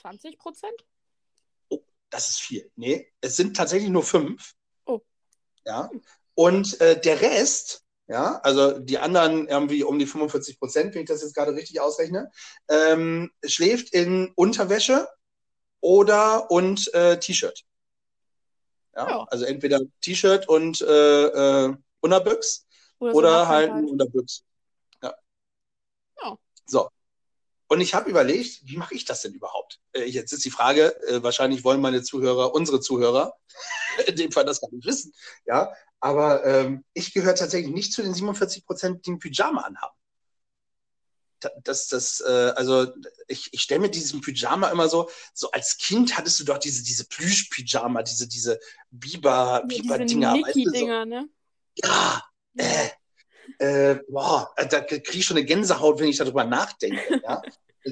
[0.00, 0.84] 20 Prozent?
[2.10, 2.70] Das ist viel.
[2.74, 4.54] Nee, es sind tatsächlich nur fünf.
[4.84, 5.00] Oh.
[5.64, 5.88] Ja.
[6.34, 11.08] Und äh, der Rest, ja, also die anderen irgendwie um die 45 Prozent, wenn ich
[11.08, 12.30] das jetzt gerade richtig ausrechne,
[12.68, 15.08] ähm, schläft in Unterwäsche
[15.80, 17.62] oder und äh, T-Shirt.
[18.96, 19.24] Ja, Ja.
[19.30, 22.66] also entweder T-Shirt und äh, äh, Unterbüchs
[22.98, 24.42] Oder, oder halt ein Unterbüchs.
[25.00, 25.14] Ja.
[26.22, 26.36] Ja.
[26.66, 26.90] So.
[27.70, 29.78] Und ich habe überlegt, wie mache ich das denn überhaupt?
[29.92, 33.34] Äh, jetzt ist die Frage, äh, wahrscheinlich wollen meine Zuhörer, unsere Zuhörer,
[34.08, 35.14] in dem Fall das gar nicht wissen.
[35.46, 39.96] Ja, aber ähm, ich gehöre tatsächlich nicht zu den 47 Prozent, die ein Pyjama anhaben.
[41.62, 42.88] das, das, äh, also
[43.28, 46.82] ich, ich stelle mir diesen Pyjama immer so, so als Kind hattest du doch diese,
[46.82, 48.58] diese Plüsch-Pyjama, diese, diese
[48.90, 50.42] Biber, Biber-Dinger.
[50.52, 51.08] Diese dinger so.
[51.08, 51.28] ne?
[51.76, 52.24] Ja,
[52.56, 52.88] äh,
[53.58, 57.00] äh, boah, da kriege ich schon eine Gänsehaut, wenn ich darüber nachdenke.
[57.22, 57.42] Ja?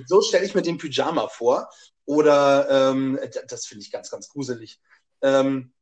[0.06, 1.70] so stelle ich mir den Pyjama vor.
[2.04, 4.80] Oder ähm, das finde ich ganz, ganz gruselig.
[5.22, 5.72] Ähm,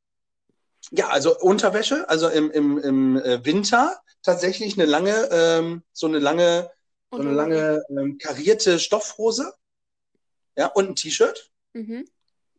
[0.91, 6.19] ja, also Unterwäsche, also im, im, im äh, Winter tatsächlich eine lange, ähm, so eine
[6.19, 6.71] lange,
[7.13, 9.53] so eine lange ähm, karierte Stoffhose.
[10.57, 11.51] Ja, und ein T-Shirt.
[11.75, 12.09] Mhm.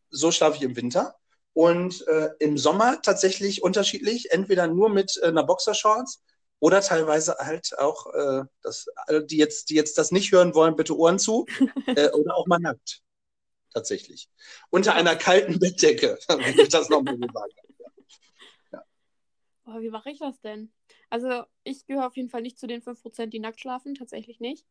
[0.09, 1.15] So schlafe ich im Winter.
[1.53, 6.21] Und äh, im Sommer tatsächlich unterschiedlich, entweder nur mit äh, einer Boxershorts
[6.59, 8.87] oder teilweise halt auch, äh, das,
[9.25, 11.45] die, jetzt, die jetzt das nicht hören wollen, bitte Ohren zu,
[11.87, 13.01] äh, oder auch mal nackt.
[13.73, 14.29] Tatsächlich.
[14.69, 17.53] Unter einer kalten Bettdecke, wenn ich das nochmal sagen
[18.71, 18.83] ja.
[19.65, 20.71] oh, Wie mache ich das denn?
[21.09, 24.65] Also, ich gehöre auf jeden Fall nicht zu den 5%, die nackt schlafen, tatsächlich nicht.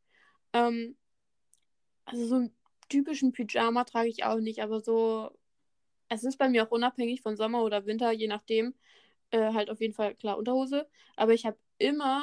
[0.53, 0.97] Ähm,
[2.05, 2.57] also, so einen
[2.89, 5.30] typischen Pyjama trage ich auch nicht, aber so,
[6.09, 8.74] es ist bei mir auch unabhängig von Sommer oder Winter, je nachdem.
[9.30, 10.89] Äh, halt auf jeden Fall klar Unterhose.
[11.16, 12.22] Aber ich habe immer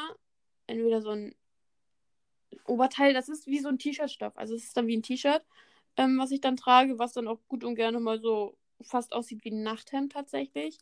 [0.67, 1.35] entweder so ein
[2.65, 4.37] Oberteil, das ist wie so ein T-Shirt-Stoff.
[4.37, 5.45] Also es ist dann wie ein T-Shirt,
[5.97, 9.43] ähm, was ich dann trage, was dann auch gut und gerne mal so fast aussieht
[9.43, 10.77] wie ein Nachthemd tatsächlich.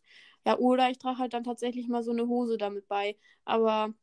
[0.45, 3.15] Ja, oder ich trage halt dann tatsächlich mal so eine Hose damit bei.
[3.45, 3.93] Aber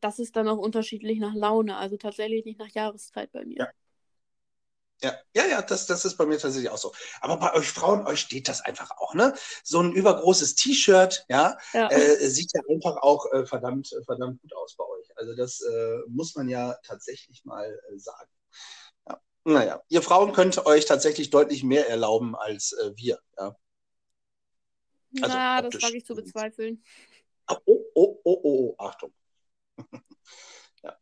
[0.00, 3.58] das ist dann auch unterschiedlich nach Laune, also tatsächlich nicht nach Jahreszeit bei mir.
[3.58, 3.68] Ja.
[5.04, 6.94] Ja, ja, ja, das, das ist bei mir tatsächlich auch so.
[7.20, 9.34] Aber bei euch Frauen, euch steht das einfach auch, ne?
[9.62, 11.90] So ein übergroßes T-Shirt, ja, ja.
[11.90, 15.06] Äh, sieht ja einfach auch äh, verdammt, verdammt gut aus bei euch.
[15.16, 18.30] Also das äh, muss man ja tatsächlich mal äh, sagen.
[19.06, 19.20] Ja.
[19.44, 23.54] Naja, ihr Frauen könnt euch tatsächlich deutlich mehr erlauben als äh, wir, ja.
[25.20, 25.82] Also Na, optisch.
[25.82, 26.82] das wage ich zu bezweifeln.
[27.46, 29.12] Oh, oh, oh, oh, oh, Achtung.
[30.82, 30.96] ja.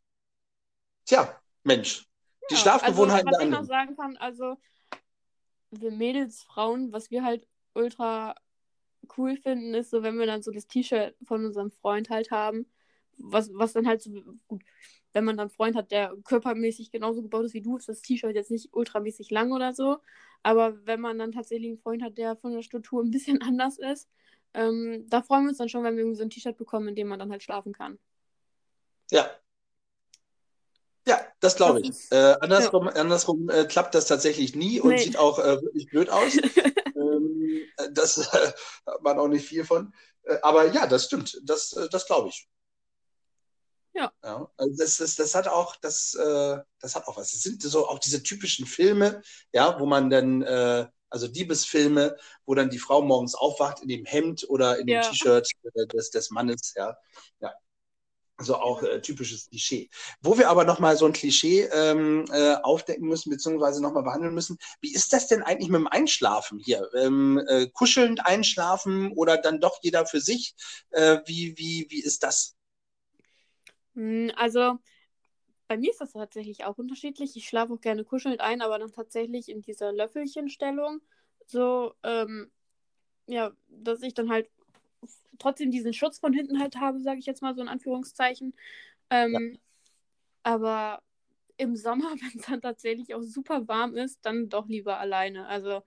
[1.04, 2.04] Tja, Mensch,
[2.50, 4.56] die Schlafgewohnheiten also, was ich noch sagen kann, also
[5.70, 8.34] wir Mädels, Frauen, was wir halt ultra
[9.16, 12.66] cool finden, ist so, wenn wir dann so das T-Shirt von unserem Freund halt haben,
[13.16, 14.10] was, was dann halt so,
[14.48, 14.62] gut,
[15.12, 18.02] wenn man dann einen Freund hat, der körpermäßig genauso gebaut ist wie du, ist das
[18.02, 19.98] T-Shirt jetzt nicht ultramäßig lang oder so.
[20.42, 23.78] Aber wenn man dann tatsächlich einen Freund hat, der von der Struktur ein bisschen anders
[23.78, 24.08] ist,
[24.54, 26.94] ähm, da freuen wir uns dann schon, wenn wir irgendwie so ein T-Shirt bekommen, in
[26.94, 27.98] dem man dann halt schlafen kann.
[29.10, 29.30] Ja, ja,
[31.42, 31.90] das glaube ich.
[32.12, 32.92] Äh, andersrum ja.
[32.92, 34.98] andersrum äh, klappt das tatsächlich nie und nee.
[34.98, 36.34] sieht auch äh, wirklich blöd aus.
[36.94, 38.52] ähm, das äh,
[38.86, 39.92] hat man auch nicht viel von.
[40.22, 41.40] Äh, aber ja, das stimmt.
[41.42, 42.48] Das, äh, das glaube ich.
[43.92, 44.12] Ja.
[44.22, 47.34] ja also das, das, das hat auch, das, das hat auch was.
[47.34, 49.20] Es sind so auch diese typischen Filme,
[49.52, 50.42] ja, wo man dann,
[51.10, 52.16] also Diebesfilme,
[52.46, 55.02] wo dann die Frau morgens aufwacht in dem Hemd oder in dem ja.
[55.02, 55.46] T-Shirt
[55.92, 56.96] des, des Mannes, ja.
[57.40, 57.52] Ja,
[58.38, 59.88] so auch äh, typisches Klischee.
[60.20, 64.58] Wo wir aber nochmal so ein Klischee ähm, äh, aufdecken müssen, beziehungsweise nochmal behandeln müssen.
[64.80, 66.88] Wie ist das denn eigentlich mit dem Einschlafen hier?
[66.94, 70.54] Ähm, äh, kuschelnd einschlafen oder dann doch jeder für sich?
[70.90, 72.56] Äh, wie, wie, wie ist das?
[73.94, 74.78] Hm, also,
[75.68, 77.36] bei mir ist das tatsächlich auch unterschiedlich.
[77.36, 81.00] Ich schlafe auch gerne kuschelnd ein, aber dann tatsächlich in dieser Löffelchenstellung.
[81.46, 82.50] So, ähm,
[83.26, 84.50] ja, dass ich dann halt
[85.38, 88.54] trotzdem diesen Schutz von hinten halt habe, sage ich jetzt mal so in Anführungszeichen.
[89.10, 89.58] Ähm, ja.
[90.44, 91.02] Aber
[91.56, 95.46] im Sommer, wenn es dann tatsächlich auch super warm ist, dann doch lieber alleine.
[95.46, 95.82] Also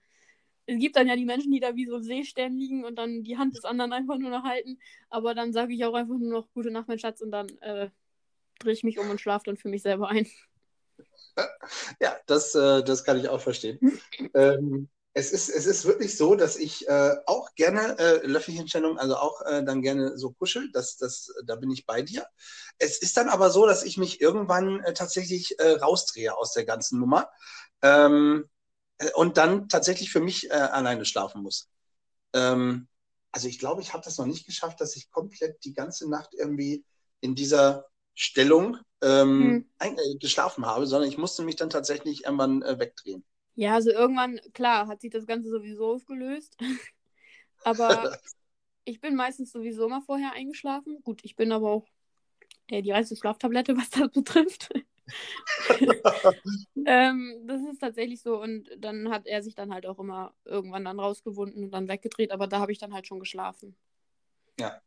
[0.68, 3.38] es gibt dann ja die Menschen, die da wie so Seestern liegen und dann die
[3.38, 4.80] Hand des anderen einfach nur noch halten.
[5.10, 7.90] Aber dann sage ich auch einfach nur noch Gute Nacht, mein Schatz, und dann äh,
[8.60, 10.28] drehe ich mich um und schlafe dann für mich selber ein.
[12.00, 13.78] Ja, das, äh, das kann ich auch verstehen.
[14.34, 14.88] ähm,
[15.18, 19.42] es ist, es ist wirklich so, dass ich äh, auch gerne äh, Löffelchenstellung, also auch
[19.44, 20.70] äh, dann gerne so kuschel.
[20.74, 22.28] Das, das, da bin ich bei dir.
[22.80, 26.66] Es ist dann aber so, dass ich mich irgendwann äh, tatsächlich äh, rausdrehe aus der
[26.66, 27.30] ganzen Nummer
[27.82, 28.50] ähm,
[28.98, 31.70] äh, und dann tatsächlich für mich äh, alleine schlafen muss.
[32.34, 32.90] Ähm,
[33.32, 36.34] also ich glaube, ich habe das noch nicht geschafft, dass ich komplett die ganze Nacht
[36.34, 36.84] irgendwie
[37.22, 37.86] in dieser
[38.16, 39.98] Stellung ähm, hm.
[39.98, 43.24] Äh, geschlafen habe, sondern ich musste mich dann tatsächlich irgendwann äh, wegdrehen.
[43.56, 46.58] Ja, also irgendwann, klar, hat sich das Ganze sowieso aufgelöst.
[47.64, 48.18] aber
[48.86, 51.02] ich bin meistens sowieso mal vorher eingeschlafen.
[51.04, 51.88] Gut, ich bin aber auch
[52.68, 54.70] äh, die reinste Schlaftablette, was das betrifft.
[56.86, 58.42] ähm, das ist tatsächlich so.
[58.42, 62.32] Und dann hat er sich dann halt auch immer irgendwann dann rausgewunden und dann weggedreht.
[62.32, 63.76] Aber da habe ich dann halt schon geschlafen.
[64.60, 64.82] Ja.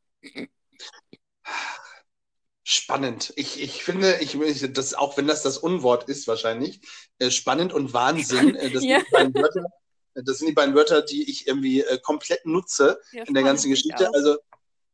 [2.70, 3.32] Spannend.
[3.36, 4.36] Ich, ich finde, ich,
[4.74, 6.82] das, auch wenn das das Unwort ist wahrscheinlich,
[7.18, 8.56] äh, spannend und Wahnsinn.
[8.56, 9.00] Äh, das, ja.
[9.10, 9.64] sind Wörter,
[10.12, 13.70] das, sind die beiden Wörter, die ich irgendwie äh, komplett nutze ja, in der ganzen
[13.70, 14.12] Geschichte.
[14.12, 14.36] Also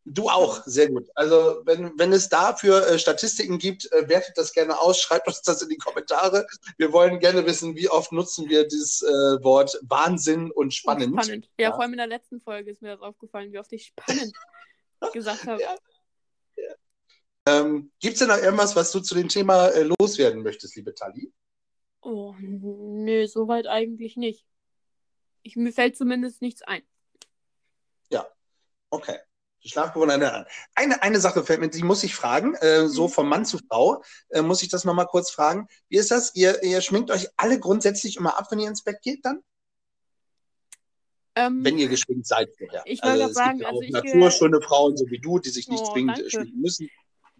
[0.04, 1.08] Du auch, sehr gut.
[1.16, 5.42] Also wenn, wenn es dafür äh, Statistiken gibt, äh, wertet das gerne aus, schreibt uns
[5.42, 6.46] das in die Kommentare.
[6.76, 11.14] Wir wollen gerne wissen, wie oft nutzen wir dieses äh, Wort Wahnsinn und spannend.
[11.14, 11.50] Und spannend.
[11.58, 13.86] Ja, ja, vor allem in der letzten Folge ist mir das aufgefallen, wie oft ich
[13.86, 14.32] spannend
[15.12, 15.60] gesagt habe.
[15.60, 15.74] Ja.
[17.46, 20.94] Ähm, gibt es denn noch irgendwas, was du zu dem Thema äh, loswerden möchtest, liebe
[20.94, 21.32] Tali?
[22.00, 24.46] Oh, nö, soweit eigentlich nicht.
[25.42, 26.82] Ich, mir fällt zumindest nichts ein.
[28.10, 28.26] Ja,
[28.90, 29.18] okay.
[29.62, 30.46] Die Schlafgewohnheiten.
[30.74, 33.12] Eine, eine Sache fällt mir, die muss ich fragen, äh, so mhm.
[33.12, 35.68] von Mann zu Frau, äh, muss ich das nochmal kurz fragen.
[35.88, 36.34] Wie ist das?
[36.34, 39.42] Ihr, ihr schminkt euch alle grundsätzlich immer ab, wenn ihr ins Bett geht dann?
[41.34, 42.82] Ähm, wenn ihr geschminkt seid vorher.
[42.84, 45.92] Ich wollte also, sagen, also ich naturschöne Frauen, so wie du, die sich nicht oh,
[45.92, 46.30] zwingend danke.
[46.30, 46.90] schminken müssen.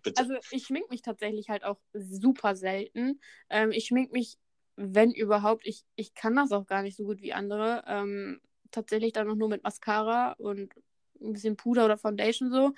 [0.05, 0.23] Bitte.
[0.23, 3.21] Also ich schmink mich tatsächlich halt auch super selten.
[3.51, 4.39] Ähm, ich schmink mich,
[4.77, 7.85] wenn überhaupt, ich, ich kann das auch gar nicht so gut wie andere.
[7.87, 8.41] Ähm,
[8.71, 10.73] tatsächlich dann noch nur mit Mascara und
[11.21, 12.75] ein bisschen Puder oder Foundation so,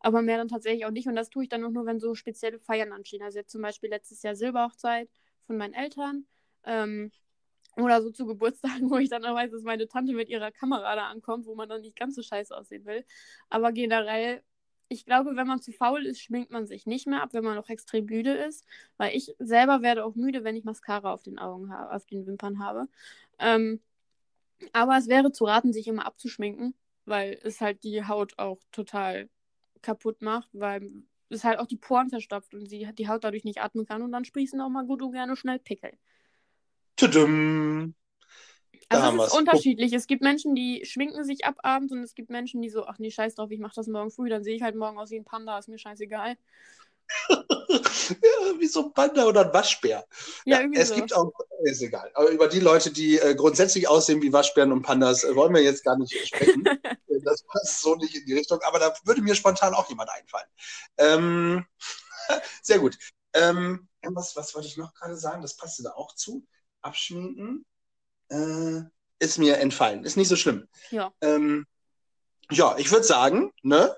[0.00, 1.08] aber mehr dann tatsächlich auch nicht.
[1.08, 3.22] Und das tue ich dann auch nur, wenn so spezielle Feiern anstehen.
[3.22, 5.10] Also jetzt zum Beispiel letztes Jahr Silberhochzeit
[5.46, 6.26] von meinen Eltern.
[6.64, 7.12] Ähm,
[7.76, 10.96] oder so zu Geburtstagen, wo ich dann auch weiß, dass meine Tante mit ihrer Kamera
[10.96, 13.04] da ankommt, wo man dann nicht ganz so scheiße aussehen will.
[13.50, 14.42] Aber generell,
[14.88, 17.56] ich glaube, wenn man zu faul ist, schminkt man sich nicht mehr ab, wenn man
[17.56, 18.64] noch extrem müde ist.
[18.96, 22.26] Weil ich selber werde auch müde, wenn ich Mascara auf den Augen habe, auf den
[22.26, 22.88] Wimpern habe.
[23.38, 23.80] Ähm,
[24.72, 26.74] aber es wäre zu raten, sich immer abzuschminken,
[27.04, 29.28] weil es halt die Haut auch total
[29.82, 30.90] kaputt macht, weil
[31.28, 34.12] es halt auch die Poren verstopft und sie die Haut dadurch nicht atmen kann und
[34.12, 35.92] dann sprießen auch mal gut und gerne schnell Pickel.
[36.96, 37.94] Tudum.
[38.88, 39.92] Also es ist unterschiedlich.
[39.92, 42.98] Es gibt Menschen, die schminken sich ab abends und es gibt Menschen, die so, ach
[42.98, 45.16] nee, scheiß drauf, ich mach das morgen früh, dann sehe ich halt morgen aus wie
[45.16, 46.36] ein Panda, ist mir scheißegal.
[47.28, 50.06] ja, wie so ein Panda oder ein Waschbär.
[50.44, 50.94] Ja, ja es so.
[50.94, 52.10] gibt auch, ist egal.
[52.14, 55.62] Aber über die Leute, die äh, grundsätzlich aussehen wie Waschbären und Pandas, äh, wollen wir
[55.62, 56.64] jetzt gar nicht sprechen.
[57.24, 60.48] das passt so nicht in die Richtung, aber da würde mir spontan auch jemand einfallen.
[60.98, 61.66] Ähm,
[62.62, 62.98] sehr gut.
[63.34, 65.42] Ähm, was, was wollte ich noch gerade sagen?
[65.42, 66.46] Das passte da auch zu.
[66.82, 67.64] Abschminken.
[68.30, 68.82] Äh,
[69.20, 70.04] ist mir entfallen.
[70.04, 70.68] Ist nicht so schlimm.
[70.90, 71.12] Ja.
[71.20, 71.66] Ähm,
[72.50, 73.96] ja, ich würde sagen, ne?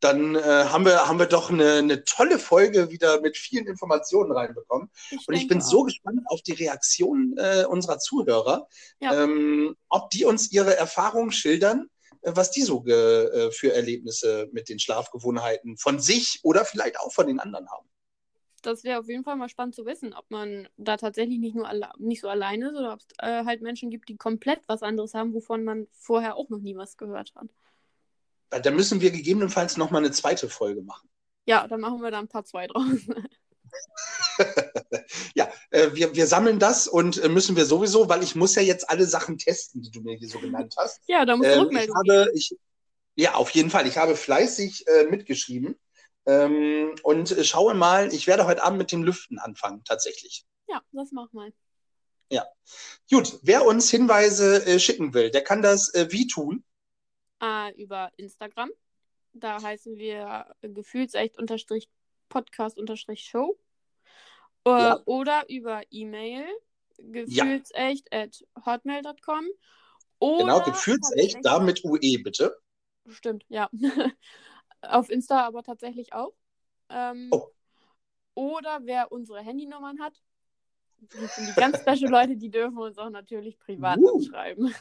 [0.00, 4.30] dann äh, haben, wir, haben wir doch eine, eine tolle Folge wieder mit vielen Informationen
[4.32, 4.90] reinbekommen.
[5.10, 5.66] Ich und ich bin auch.
[5.66, 8.68] so gespannt auf die Reaktionen äh, unserer Zuhörer,
[9.00, 9.22] ja.
[9.22, 11.88] ähm, ob die uns ihre Erfahrungen schildern,
[12.22, 17.12] äh, was die so äh, für Erlebnisse mit den Schlafgewohnheiten von sich oder vielleicht auch
[17.12, 17.88] von den anderen haben.
[18.66, 21.70] Das wäre auf jeden Fall mal spannend zu wissen, ob man da tatsächlich nicht nur
[21.98, 25.14] nicht so allein ist oder ob es äh, halt Menschen gibt, die komplett was anderes
[25.14, 27.46] haben, wovon man vorher auch noch nie was gehört hat.
[28.50, 31.08] Da müssen wir gegebenenfalls nochmal eine zweite Folge machen.
[31.44, 32.82] Ja, dann machen wir da ein paar zwei draus.
[35.36, 38.62] ja, äh, wir, wir sammeln das und äh, müssen wir sowieso, weil ich muss ja
[38.62, 41.00] jetzt alle Sachen testen, die du mir hier so genannt hast.
[41.06, 42.56] ja, da musst du ähm, Rückmeldung ich habe, ich,
[43.14, 43.86] Ja, auf jeden Fall.
[43.86, 45.76] Ich habe fleißig äh, mitgeschrieben
[46.26, 50.44] ähm, und äh, schaue mal, ich werde heute Abend mit dem Lüften anfangen, tatsächlich.
[50.68, 51.52] Ja, das mach mal.
[52.30, 52.44] Ja.
[53.10, 56.64] Gut, wer uns Hinweise äh, schicken will, der kann das äh, wie tun?
[57.40, 58.70] äh, über Instagram.
[59.32, 63.58] Da heißen wir gefühlsecht-podcast-show.
[64.64, 65.00] Äh, ja.
[65.04, 66.44] Oder über E-Mail
[66.98, 68.22] gefühlsecht ja.
[68.22, 69.44] at hotmail.com.
[70.18, 72.56] Genau, gefühlsecht, da mit UE bitte.
[73.06, 73.68] Stimmt, ja.
[74.88, 76.34] Auf Insta aber tatsächlich auch.
[76.88, 77.48] Ähm, oh.
[78.34, 80.22] Oder wer unsere Handynummern hat,
[80.98, 84.20] die sind die ganz special Leute, die dürfen uns auch natürlich privat uh.
[84.20, 84.74] schreiben.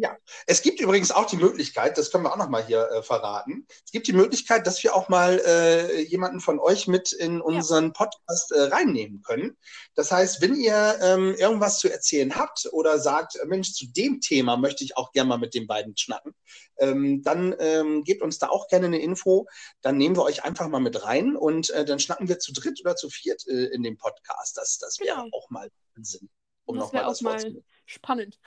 [0.00, 3.66] Ja, es gibt übrigens auch die Möglichkeit, das können wir auch nochmal hier äh, verraten,
[3.84, 7.86] es gibt die Möglichkeit, dass wir auch mal äh, jemanden von euch mit in unseren
[7.86, 7.90] ja.
[7.90, 9.56] Podcast äh, reinnehmen können.
[9.96, 14.56] Das heißt, wenn ihr ähm, irgendwas zu erzählen habt oder sagt, Mensch, zu dem Thema
[14.56, 16.32] möchte ich auch gerne mal mit den beiden schnacken,
[16.78, 19.48] ähm, dann ähm, gebt uns da auch gerne eine Info.
[19.82, 22.80] Dann nehmen wir euch einfach mal mit rein und äh, dann schnacken wir zu dritt
[22.84, 24.56] oder zu viert äh, in dem Podcast.
[24.56, 25.36] Das, das wäre genau.
[25.36, 26.30] auch mal Sinn.
[26.66, 28.38] Um das wäre auch mal spannend.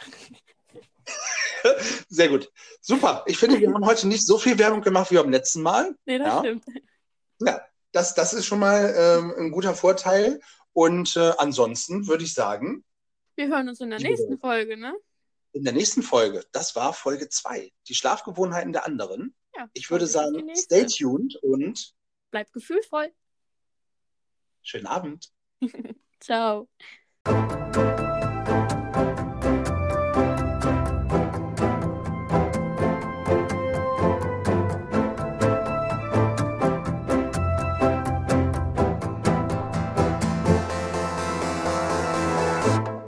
[2.09, 2.51] Sehr gut.
[2.81, 3.23] Super.
[3.27, 5.95] Ich finde, wir haben heute nicht so viel Werbung gemacht wie beim letzten Mal.
[6.05, 6.39] Nee, das ja.
[6.39, 6.65] stimmt.
[7.39, 7.61] Ja,
[7.91, 10.39] das, das ist schon mal ähm, ein guter Vorteil.
[10.73, 12.83] Und äh, ansonsten würde ich sagen.
[13.35, 14.93] Wir hören uns in der nächsten Folge, ne?
[15.53, 16.45] In der nächsten Folge.
[16.51, 17.71] Das war Folge 2.
[17.87, 19.35] Die Schlafgewohnheiten der anderen.
[19.55, 21.93] Ja, ich würde sagen, stay tuned und.
[22.31, 23.11] Bleibt gefühlvoll.
[24.61, 25.31] Schönen Abend.
[26.19, 26.69] Ciao.